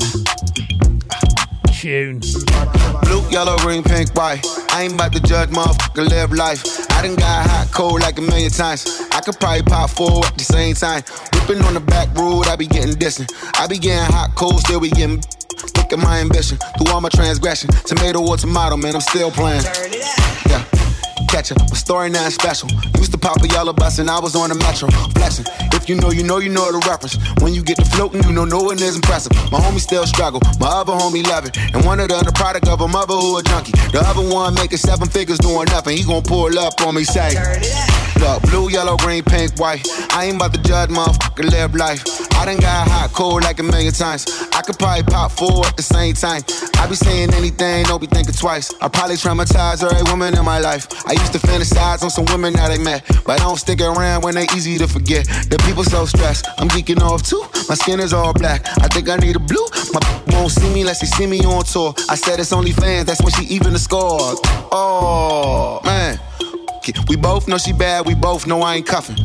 [1.73, 2.20] Tune.
[3.03, 4.45] Blue, yellow, green, pink, white.
[4.70, 6.62] I ain't about to judge, motherfucker, live life.
[6.91, 8.85] I done got hot, cold like a million times.
[9.12, 11.03] I could probably pop four at the same time.
[11.32, 13.32] Whipping on the back road, I be getting distant.
[13.55, 15.23] I be getting hot, cold, still be getting.
[15.77, 17.70] Look at my ambition, through all my transgression.
[17.86, 19.62] Tomato or tomato, man, I'm still playing.
[20.47, 20.84] Yeah.
[21.35, 22.70] Catch my story not special.
[22.97, 24.89] Used to pop a yellow bus and I was on the metro.
[25.19, 25.44] Flexing.
[25.74, 27.19] If you know, you know, you know the reference.
[27.43, 29.32] When you get to floating, you know, no one is impressive.
[29.51, 31.59] My homie still struggle, my other homie love it.
[31.74, 33.73] And one of them, the product of a mother who a junkie.
[33.90, 35.97] The other one making seven figures doing nothing.
[35.97, 37.35] He gon' pull up on me, say.
[38.20, 39.82] Look, blue, yellow, green, pink, white.
[40.15, 42.05] I ain't about to judge, motherfucker, live life.
[42.39, 44.24] I done got hot, cold like a million times.
[44.55, 46.43] I could probably pop four at the same time.
[46.78, 48.73] I be saying anything, don't be thinking twice.
[48.81, 50.86] I probably traumatize every woman in my life.
[51.06, 54.22] I used to fantasize on some women that I met, but I don't stick around
[54.22, 55.26] when they easy to forget.
[55.48, 57.42] The people so stressed, I'm geeking off too.
[57.68, 58.66] My skin is all black.
[58.80, 59.66] I think I need a blue.
[59.92, 61.94] My won't see me unless they see me on tour.
[62.09, 64.34] I said it's only fans, that's when she even the score.
[64.72, 66.18] Oh man,
[67.09, 68.06] we both know she bad.
[68.06, 69.16] We both know I ain't cuffing.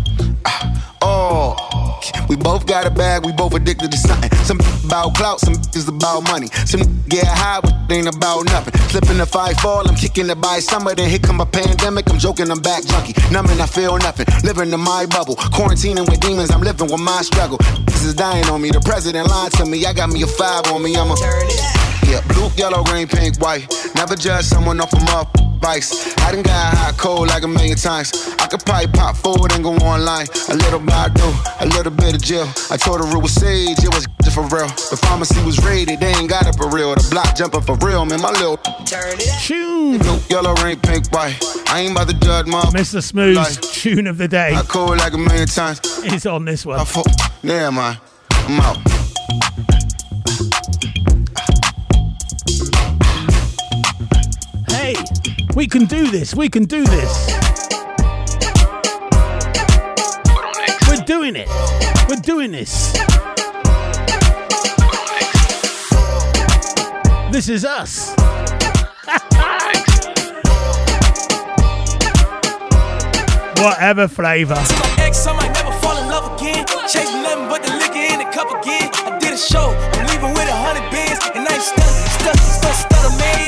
[0.45, 1.55] Ah, Oh.
[2.29, 4.29] We both got a bag, we both addicted to something.
[4.45, 6.47] Some about clout, some is about money.
[6.65, 8.73] Some get high, but ain't about nothing.
[8.89, 10.93] Flipping the five fall, I'm kicking it by summer.
[10.93, 13.13] Then here come a pandemic, I'm joking, I'm back junkie.
[13.31, 14.27] Numbing, I feel nothing.
[14.43, 15.35] Living in my bubble.
[15.37, 17.57] Quarantining with demons, I'm living with my struggle.
[17.85, 18.69] This is dying on me.
[18.69, 19.85] The president lied to me.
[19.85, 21.88] I got me a five on me, I'm a.
[22.09, 23.69] Yeah, blue, yellow, green, pink, white.
[23.93, 25.29] Never judge someone off a muff
[25.59, 26.17] vice.
[26.19, 28.11] I done got hot, cold like a million times.
[28.39, 30.25] I could probably pop forward and go online.
[30.49, 31.29] A little Badu,
[31.61, 32.47] a little bit of Jill.
[32.71, 34.67] I told her it was sage, it was for real.
[34.89, 36.95] The pharmacy was raided, they ain't got it for real.
[36.95, 38.21] The block jumping for real, man.
[38.21, 38.57] My little
[39.41, 39.99] tune.
[39.99, 41.37] Blue, yellow, ring, pink, white.
[41.67, 43.03] I ain't about to judge my Mr.
[43.03, 45.79] Smooth's tune of the day I cold like a million times.
[46.05, 46.85] is on this one.
[47.43, 47.97] Yeah, man.
[48.31, 48.88] I'm out.
[55.59, 56.33] We can do this.
[56.33, 57.27] We can do this.
[60.87, 61.49] We're doing it.
[62.07, 62.93] We're doing this.
[67.33, 68.15] This is us.
[73.59, 74.55] Whatever flavor.
[74.55, 74.63] my
[78.95, 81.19] I did a show, I'm leaving with a hundred bands.
[81.35, 83.38] And I ain't stutter, stutter, stutter, stutter, man.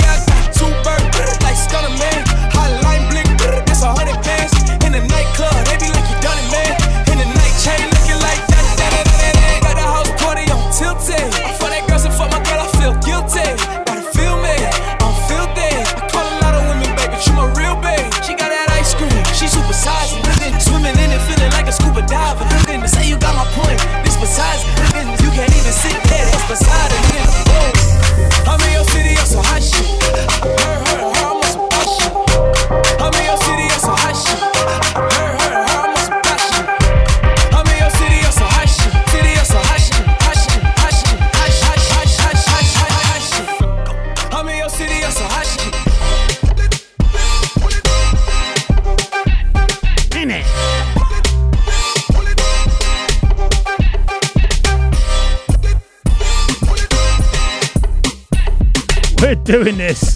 [59.43, 60.10] Doing this.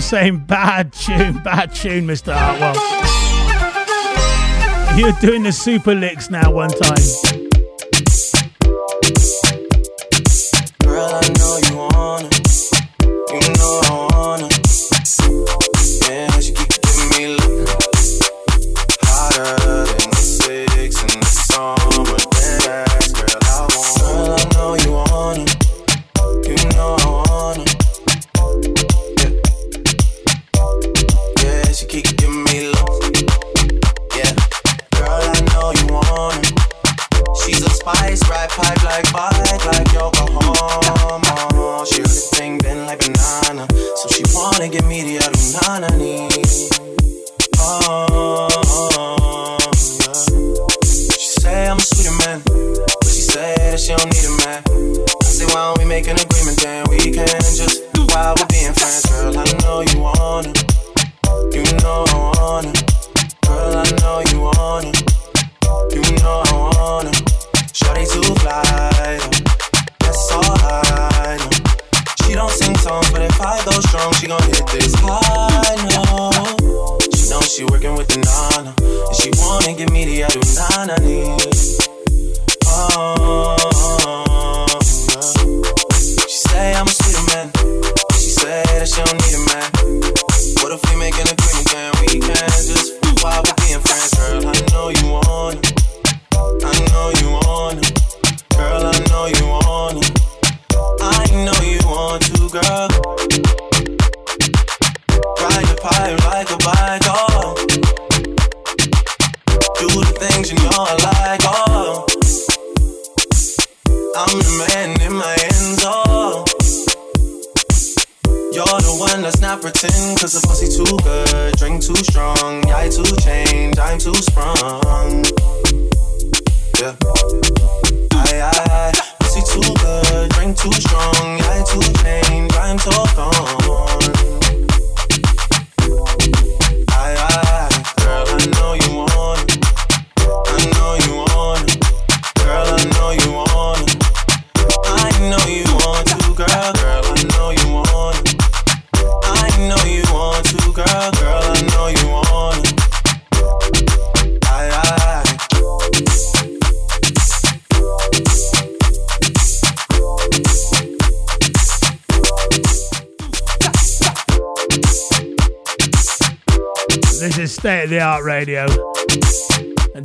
[0.00, 2.32] Lamb saying bad tune, bad tune, Mr.
[2.34, 2.74] Hartwell.
[4.98, 7.39] You're doing the super licks now one time.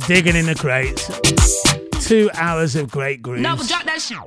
[0.06, 1.10] Digging in the crates.
[2.06, 3.42] Two hours of great grooves.
[3.42, 4.18] Now drop that shit.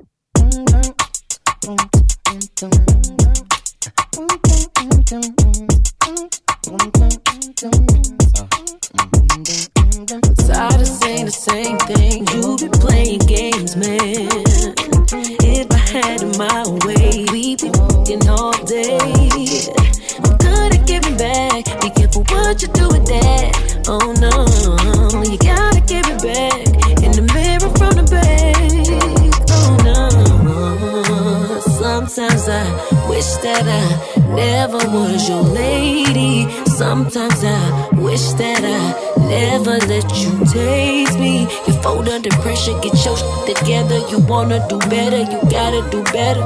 [37.10, 41.42] Sometimes I wish that I never let you taste me.
[41.66, 43.98] You fold under pressure, get your shit together.
[44.12, 46.46] You wanna do better, you gotta do better.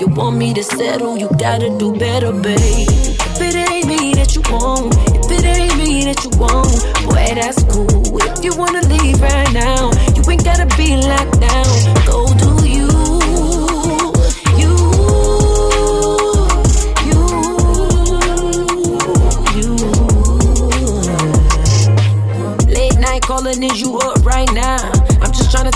[0.00, 2.88] You want me to settle, you gotta do better, babe.
[2.90, 7.30] If it ain't me that you want, if it ain't me that you want, boy,
[7.38, 8.18] that's cool.
[8.26, 11.70] If you wanna leave right now, you ain't gotta be locked down.
[12.10, 12.26] Go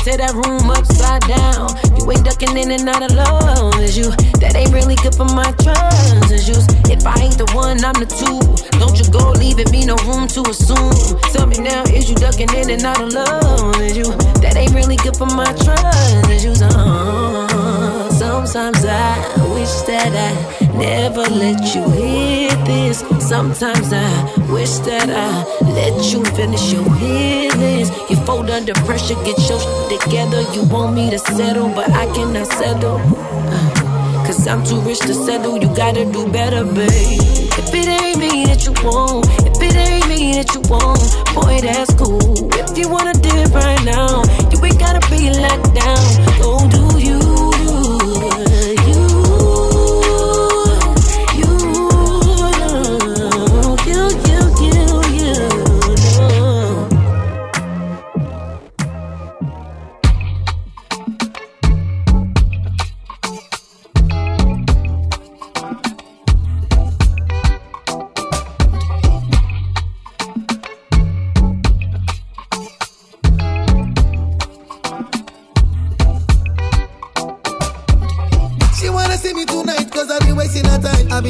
[0.06, 1.66] tear that room upside down.
[1.98, 4.14] You ain't ducking in and out of love, is you?
[4.38, 6.62] That ain't really good for my trust issues.
[6.86, 8.38] If I ain't the one, I'm the two.
[8.78, 10.94] Don't you go leaving me no room to assume.
[11.34, 14.06] Tell me now, is you ducking in and out of love, is you?
[14.46, 16.62] That ain't really good for my trust issues.
[16.62, 19.10] Uh, sometimes I
[19.58, 20.30] wish that I
[20.78, 23.02] never let you hit this.
[23.18, 24.06] Sometimes I
[24.54, 27.90] wish that I let you finish your healings.
[28.26, 30.42] Fold under pressure, get your shit together.
[30.52, 32.98] You want me to settle, but I cannot settle.
[32.98, 37.20] Uh, Cause I'm too rich to settle, you gotta do better, babe.
[37.56, 40.98] If it ain't me that you want, if it ain't me that you want,
[41.32, 42.50] boy, that's cool.
[42.58, 46.02] If you wanna do it right now, you ain't gotta be locked down.
[46.42, 46.58] Go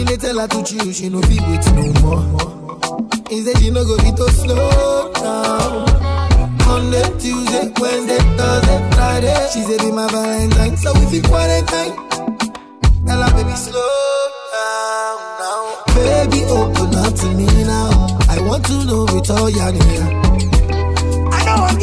[0.05, 2.79] dey tell her to chill, she no fit wait no more.
[3.31, 5.87] Instead she no go fit to slow down.
[6.67, 9.49] Monday, Tuesday, Wednesday, Thursday, Friday.
[9.53, 11.95] She say be my Valentine, so we fit quarantine.
[13.07, 13.89] Tell her baby slow
[14.53, 15.85] down now.
[15.95, 18.19] Baby open up to me now.
[18.29, 20.23] I want to know it all, yeah, yeah.
[21.33, 21.77] I know I'll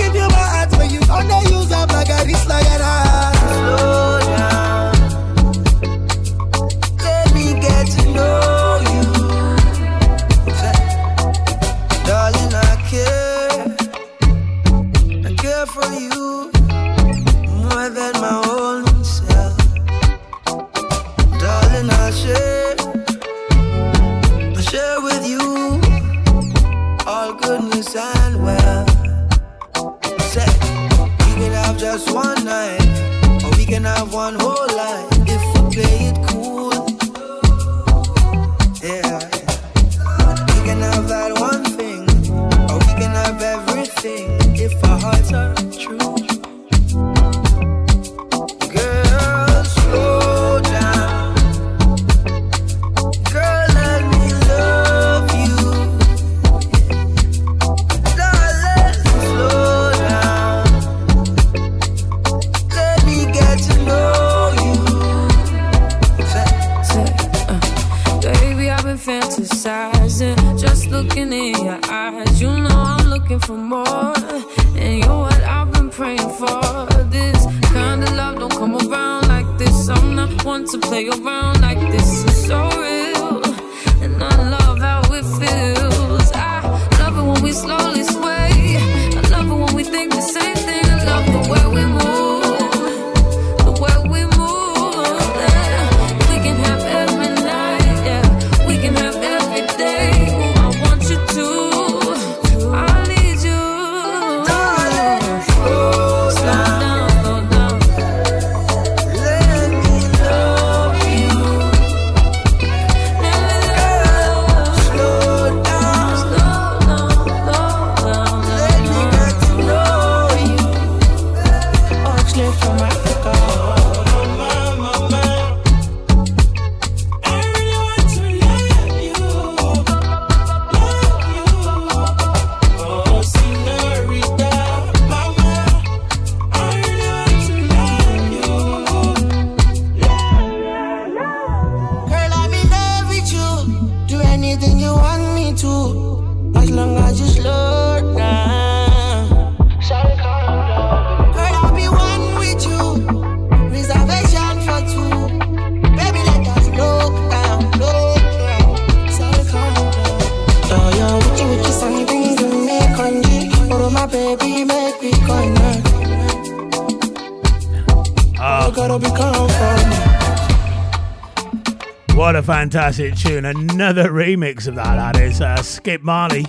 [173.33, 173.45] tune.
[173.45, 175.41] Another remix of that, that is.
[175.41, 176.45] Uh, Skip Marley,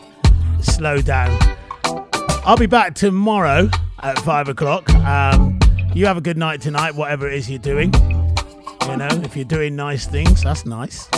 [0.61, 1.39] Slow Down.
[2.45, 3.71] I'll be back tomorrow
[4.03, 4.91] at five o'clock.
[4.91, 5.59] Um,
[5.95, 7.93] you have a good night tonight, whatever it is you're doing.
[8.89, 11.09] You know, if you're doing nice things, that's nice.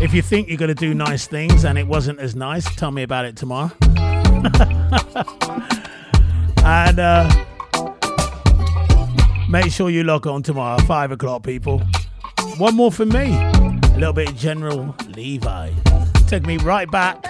[0.00, 2.90] If you think you're going to do nice things and it wasn't as nice, tell
[2.90, 3.70] me about it tomorrow.
[6.64, 7.44] and uh,
[9.48, 11.82] make sure you log on tomorrow, five o'clock, people.
[12.58, 13.55] One more for me.
[13.96, 15.74] A little bit of General Levy.
[16.26, 17.22] Take me right back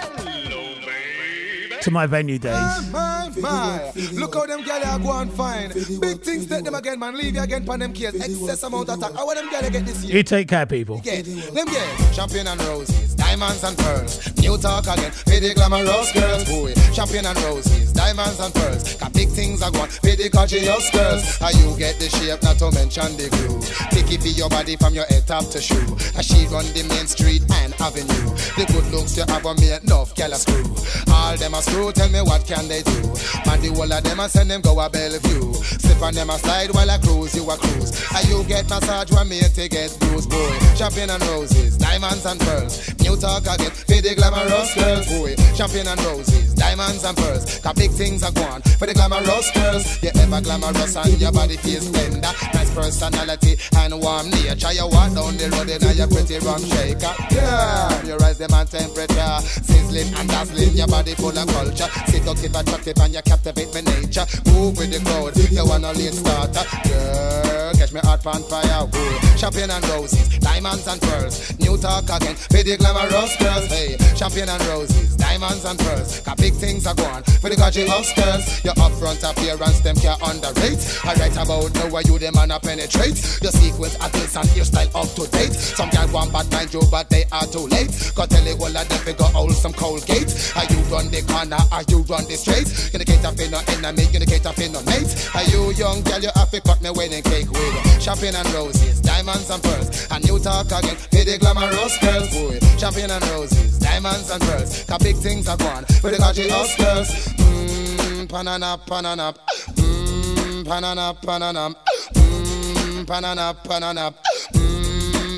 [1.79, 2.91] to my venue days.
[2.91, 3.91] My, my.
[4.11, 5.69] Look how them are going fine.
[6.01, 7.15] Big things take them again, man.
[7.15, 8.15] Leave you again pan them case.
[8.15, 9.13] Excess amount of attack.
[9.13, 10.17] How them gyal get this year?
[10.17, 10.99] You take care, people.
[10.99, 14.13] Get them get champagne and roses, diamonds and pearls.
[14.37, 16.73] New talk again, for the glamorous girls, boy.
[16.93, 18.95] Champagne and roses, diamonds and pearls.
[18.95, 21.37] Got big things I want, for the gorgeous girls.
[21.37, 23.59] How you get the shape, not to mention the glue.
[23.91, 25.97] Picky for your body from your head top to shoe.
[26.15, 28.31] As she run the main street and avenue.
[28.55, 30.63] The good looks you have on me enough, gyal a screw.
[31.11, 32.99] All them a screw, tell me what can they do?
[33.43, 35.53] Man, the whole of them a send them go a Bellevue.
[35.83, 37.91] Slip on them a slide while I cruise, you a cruise.
[38.15, 40.55] And you get massage when me to get bruised, boy.
[40.79, 42.95] Champagne and roses, diamonds and pearls.
[43.03, 45.35] New talk again, for the glamorous girls, boy.
[45.55, 47.59] Champagne and roses, diamonds and pearls.
[47.59, 49.85] Got big things are gone for the glamorous girls.
[50.03, 52.31] You ever glamorous and your body feels tender.
[52.53, 54.71] Nice personality and warm nature.
[54.73, 57.13] You walk down the road in your pretty rum shaker.
[57.33, 59.37] Yeah, you rise them on temperature.
[59.65, 61.89] Sizzling and dazzling, your body full of culture.
[62.05, 64.25] Seductive, attractive, and you captivate my nature.
[64.53, 66.65] Move with the crowd, you wanna late starter.
[66.85, 68.85] Girl, catch me heart on fire.
[68.85, 69.17] Woo.
[69.37, 71.57] Champagne and roses, diamonds and pearls.
[71.57, 73.65] New talk again, for the glamorous girls.
[73.67, 76.19] Hey, champagne and roses, diamonds and pearls.
[76.21, 78.63] Got big things are gone for the gorgeous girls.
[78.63, 80.81] Your upfront appearance, them can't underrate.
[81.05, 83.17] I write about now where you them man a penetrate.
[83.41, 85.53] Your sequence, athletes and hairstyle up to date.
[85.53, 87.91] Some guy want bad mind you, but they are too late.
[88.15, 90.33] Got tell you all of them figure out some Colgate.
[90.57, 91.61] Are you run the corner?
[91.71, 92.67] Are you run the straight?
[92.93, 95.13] You get up in no enemy, you get up in no mate.
[95.35, 96.19] Are you young girl?
[96.19, 100.07] You have to cut me wedding cake with champagne and roses, diamonds and pearls.
[100.09, 102.57] And you talk again, for the glamorous girls, boy.
[102.81, 104.83] Champagne and roses, diamonds and pearls.
[104.85, 107.09] Cause big things are gone for the gorgeous girls.
[107.37, 109.35] Mmm, panana, panana.
[109.75, 111.75] Mmm, panana, panana.
[112.13, 114.13] Mmm, panana, panana.
[114.53, 114.76] Mmm,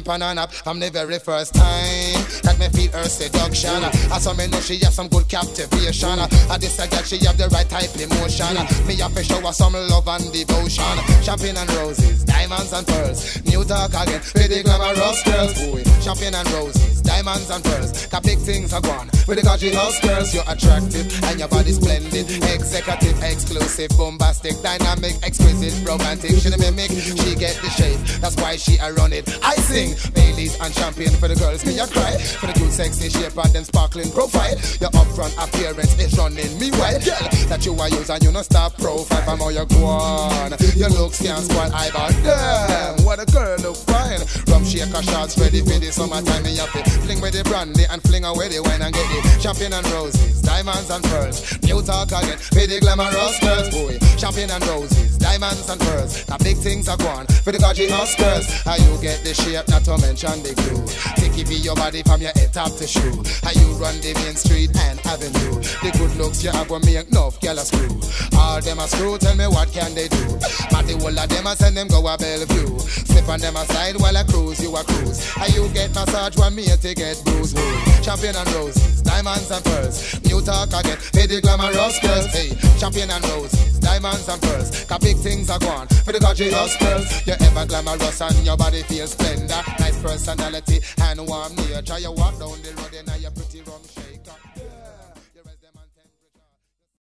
[0.09, 0.49] panana.
[0.49, 3.83] From the very first time that me feel her seduction.
[4.09, 6.17] I saw me know she have some good captivation.
[6.17, 8.57] I this a girl she have the right type emotion.
[8.89, 10.97] Me have to show her some love and devotion.
[11.21, 13.37] Champagne and roses, diamonds and pearls.
[13.45, 15.53] New talk again with the glamorous girls.
[15.61, 18.07] Boy, champagne and roses, diamonds and pearls.
[18.07, 20.33] Got big things are gone with the gorgeous girls.
[20.33, 22.25] You're attractive and your body splendid.
[22.49, 26.33] Executive, exclusive, bombastic, dynamic, exquisite, romantic.
[26.41, 27.99] She the mimic, she get the shape.
[28.21, 29.29] That's why she a run it.
[29.43, 31.65] I sing Baileys and champagne for the girls.
[31.65, 32.17] Me a cry.
[32.17, 34.55] For the good sexy shape and them sparkling profile.
[34.79, 37.03] Your upfront appearance is running me wild.
[37.03, 40.53] Girl, that you are use and you no stop profile from how you go on.
[40.75, 44.21] Your looks can't spoil but damn, what a girl look fine.
[44.47, 46.43] Rum shaker shots ready for the summertime.
[46.43, 46.65] Me to
[47.03, 50.41] fling with the brandy and fling away the wine and get the champagne and roses,
[50.41, 51.59] diamonds and pearls.
[51.63, 53.97] New talk again, for the glamorous girls, boy.
[54.17, 56.23] Champagne and roses, diamonds and pearls.
[56.25, 58.47] The big things are gone for the gorgeous girls.
[58.63, 60.77] How you get the shape, not to mention the crew.
[61.17, 63.23] Take it be your body from your head top to shoe.
[63.41, 65.57] How you run the main street and avenue.
[65.81, 67.89] The good looks you have gonna make enough gyal a screw.
[68.37, 70.37] All them a screw, tell me what can they do?
[70.69, 72.77] But the whole of them a send them go a Bellevue.
[73.09, 75.25] Slip on them aside while I cruise, you a cruise.
[75.33, 77.57] How you get massage when me to get bruised?
[77.57, 77.79] Woo.
[78.05, 80.21] Champagne and roses, diamonds and pearls.
[80.21, 82.29] New talk again, for the glamorous girls.
[82.29, 84.85] Hey, champagne and roses, diamonds and pearls.
[84.85, 87.09] Cause big things are gone for the gorgeous girls.
[87.25, 89.61] You're ever glamorous and your body feels splendor.
[89.79, 91.99] Nice personality and warm nature.
[91.99, 93.48] You walk down the road and shade.